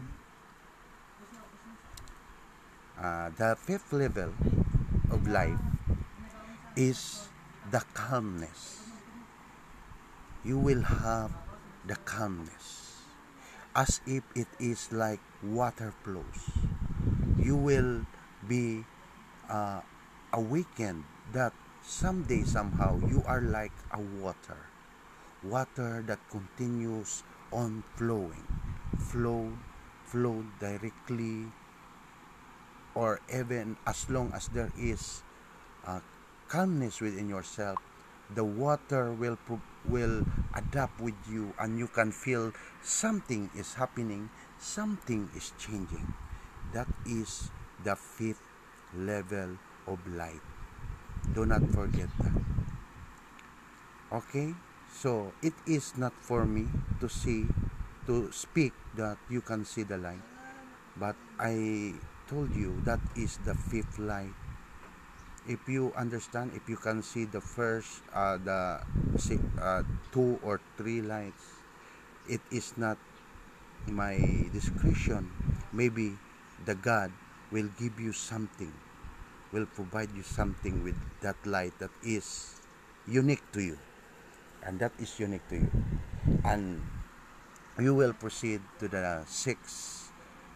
uh, 2.99 3.31
the 3.37 3.55
fifth 3.55 3.93
level 3.93 4.31
of 5.11 5.27
life 5.27 5.59
is 6.75 7.29
the 7.71 7.83
calmness. 7.93 8.83
You 10.43 10.59
will 10.59 10.81
have 10.81 11.31
the 11.87 11.95
calmness. 12.03 12.99
As 13.75 14.01
if 14.07 14.23
it 14.35 14.47
is 14.59 14.91
like 14.91 15.19
water 15.43 15.93
flows. 16.03 16.43
You 17.39 17.55
will 17.55 18.03
be 18.47 18.83
uh, 19.47 19.79
awakened 20.33 21.03
that 21.33 21.53
someday 21.83 22.43
somehow 22.43 22.99
you 23.07 23.23
are 23.25 23.41
like 23.41 23.73
a 23.91 24.01
water. 24.01 24.57
Water 25.43 26.03
that 26.07 26.19
continues 26.29 27.23
on 27.51 27.83
flowing. 27.95 28.45
Flow, 28.97 29.51
flow 30.05 30.43
directly 30.59 31.47
or 32.95 33.19
even 33.33 33.77
as 33.87 34.09
long 34.09 34.31
as 34.33 34.47
there 34.49 34.71
is 34.77 35.23
uh, 35.85 35.99
calmness 36.47 37.01
within 37.01 37.29
yourself, 37.29 37.77
the 38.35 38.43
water 38.43 39.11
will 39.11 39.37
will 39.87 40.25
adapt 40.53 40.99
with 40.99 41.15
you 41.31 41.53
and 41.59 41.79
you 41.79 41.87
can 41.87 42.11
feel 42.11 42.51
something 42.83 43.49
is 43.55 43.73
happening, 43.75 44.29
something 44.59 45.29
is 45.35 45.53
changing. 45.57 46.13
That 46.73 46.87
is 47.05 47.49
the 47.83 47.95
fifth 47.95 48.43
level 48.93 49.57
of 49.87 49.99
light. 50.07 50.58
Do 51.33 51.45
not 51.45 51.61
forget 51.71 52.09
that. 52.19 52.35
Okay? 54.11 54.53
So, 54.89 55.33
it 55.41 55.53
is 55.67 55.97
not 55.97 56.13
for 56.25 56.45
me 56.45 56.65
to 56.99 57.07
see, 57.07 57.45
to 58.07 58.31
speak 58.31 58.73
that 58.95 59.17
you 59.29 59.41
can 59.41 59.65
see 59.65 59.83
the 59.83 59.97
light. 59.97 60.25
But 60.97 61.15
I 61.39 61.93
told 62.27 62.53
you 62.55 62.81
that 62.85 62.99
is 63.15 63.37
the 63.45 63.53
fifth 63.53 63.97
light 63.97 64.33
if 65.49 65.65
you 65.65 65.91
understand 65.97 66.51
if 66.53 66.69
you 66.69 66.77
can 66.77 67.01
see 67.01 67.25
the 67.25 67.41
first 67.41 68.05
uh, 68.13 68.37
the 68.37 68.77
uh, 69.57 69.81
two 70.13 70.37
or 70.45 70.61
three 70.77 71.01
lights 71.01 71.57
it 72.29 72.41
is 72.51 72.77
not 72.77 72.97
my 73.89 74.13
discretion 74.53 75.25
maybe 75.73 76.13
the 76.65 76.75
god 76.75 77.09
will 77.49 77.69
give 77.81 77.99
you 77.99 78.13
something 78.13 78.73
will 79.51 79.65
provide 79.65 80.09
you 80.15 80.23
something 80.23 80.83
with 80.83 80.95
that 81.21 81.37
light 81.45 81.73
that 81.79 81.91
is 82.03 82.59
unique 83.07 83.43
to 83.53 83.61
you. 83.61 83.77
And 84.63 84.79
that 84.79 84.91
is 84.99 85.19
unique 85.19 85.47
to 85.49 85.55
you. 85.55 85.71
And 86.43 86.81
you 87.79 87.95
will 87.95 88.13
proceed 88.13 88.61
to 88.79 88.87
the 88.87 89.23
sixth 89.25 90.11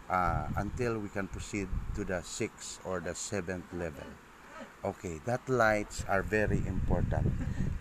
uh, 0.10 0.48
until 0.58 1.00
we 1.00 1.10
can 1.10 1.28
proceed 1.28 1.68
to 1.96 2.04
the 2.04 2.22
sixth 2.22 2.80
or 2.86 3.00
the 3.00 3.16
seventh 3.16 3.66
level. 3.74 4.06
Okay 4.84 5.20
that 5.26 5.48
lights 5.48 6.04
are 6.10 6.22
very 6.22 6.62
important. 6.68 7.32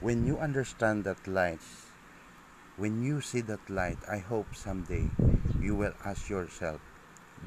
When 0.01 0.27
you 0.27 0.39
understand 0.39 1.05
that 1.05 1.27
lights 1.27 1.93
when 2.77 3.03
you 3.03 3.21
see 3.21 3.43
that 3.43 3.61
light 3.69 3.99
i 4.09 4.17
hope 4.17 4.47
someday 4.57 5.05
you 5.61 5.75
will 5.75 5.93
ask 6.07 6.31
yourself 6.31 6.81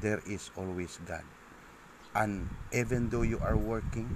there 0.00 0.22
is 0.24 0.50
always 0.56 1.00
god 1.04 1.24
and 2.16 2.48
even 2.72 3.08
though 3.10 3.22
you 3.22 3.38
are 3.44 3.56
working 3.56 4.08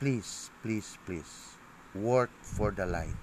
please 0.00 0.50
please 0.62 0.98
please 1.06 1.54
work 1.94 2.30
for 2.42 2.70
the 2.70 2.86
light 2.86 3.14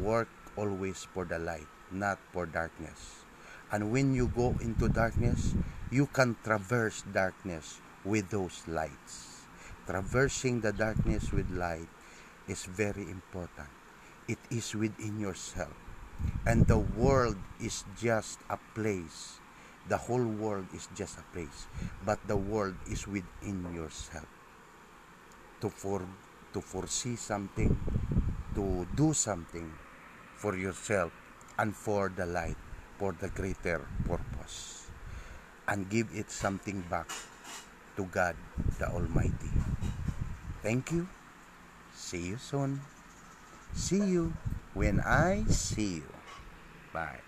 work 0.00 0.28
always 0.56 1.04
for 1.12 1.24
the 1.24 1.38
light 1.38 1.68
not 1.92 2.18
for 2.32 2.46
darkness 2.46 3.24
and 3.72 3.92
when 3.92 4.14
you 4.14 4.26
go 4.34 4.56
into 4.64 4.88
darkness 4.88 5.54
you 5.90 6.06
can 6.06 6.36
traverse 6.44 7.04
darkness 7.12 7.80
with 8.04 8.28
those 8.30 8.64
lights 8.66 9.44
traversing 9.86 10.60
the 10.60 10.72
darkness 10.72 11.32
with 11.32 11.48
light 11.50 11.88
is 12.48 12.64
very 12.64 13.04
important. 13.08 13.68
It 14.28 14.38
is 14.50 14.74
within 14.74 15.20
yourself. 15.20 15.72
And 16.46 16.66
the 16.66 16.78
world 16.78 17.36
is 17.60 17.84
just 17.96 18.40
a 18.50 18.58
place. 18.74 19.40
The 19.88 19.96
whole 19.96 20.24
world 20.24 20.66
is 20.74 20.88
just 20.94 21.18
a 21.18 21.24
place. 21.32 21.66
But 22.04 22.20
the 22.28 22.36
world 22.36 22.76
is 22.90 23.08
within 23.08 23.72
yourself. 23.74 24.28
To, 25.60 25.70
for, 25.70 26.06
to 26.52 26.60
foresee 26.60 27.16
something, 27.16 27.74
to 28.54 28.86
do 28.94 29.12
something 29.12 29.72
for 30.36 30.56
yourself 30.56 31.12
and 31.58 31.74
for 31.74 32.12
the 32.14 32.26
light, 32.26 32.56
for 32.98 33.12
the 33.18 33.28
greater 33.28 33.86
purpose. 34.06 34.86
And 35.66 35.88
give 35.90 36.08
it 36.14 36.30
something 36.30 36.84
back 36.88 37.10
to 37.96 38.04
God 38.04 38.36
the 38.78 38.88
Almighty. 38.88 39.50
Thank 40.62 40.92
you. 40.92 41.08
See 41.94 42.28
you 42.28 42.36
soon. 42.38 42.80
See 43.74 44.02
you 44.02 44.32
when 44.74 45.00
I 45.00 45.44
see 45.48 46.02
you. 46.02 46.12
Bye. 46.92 47.27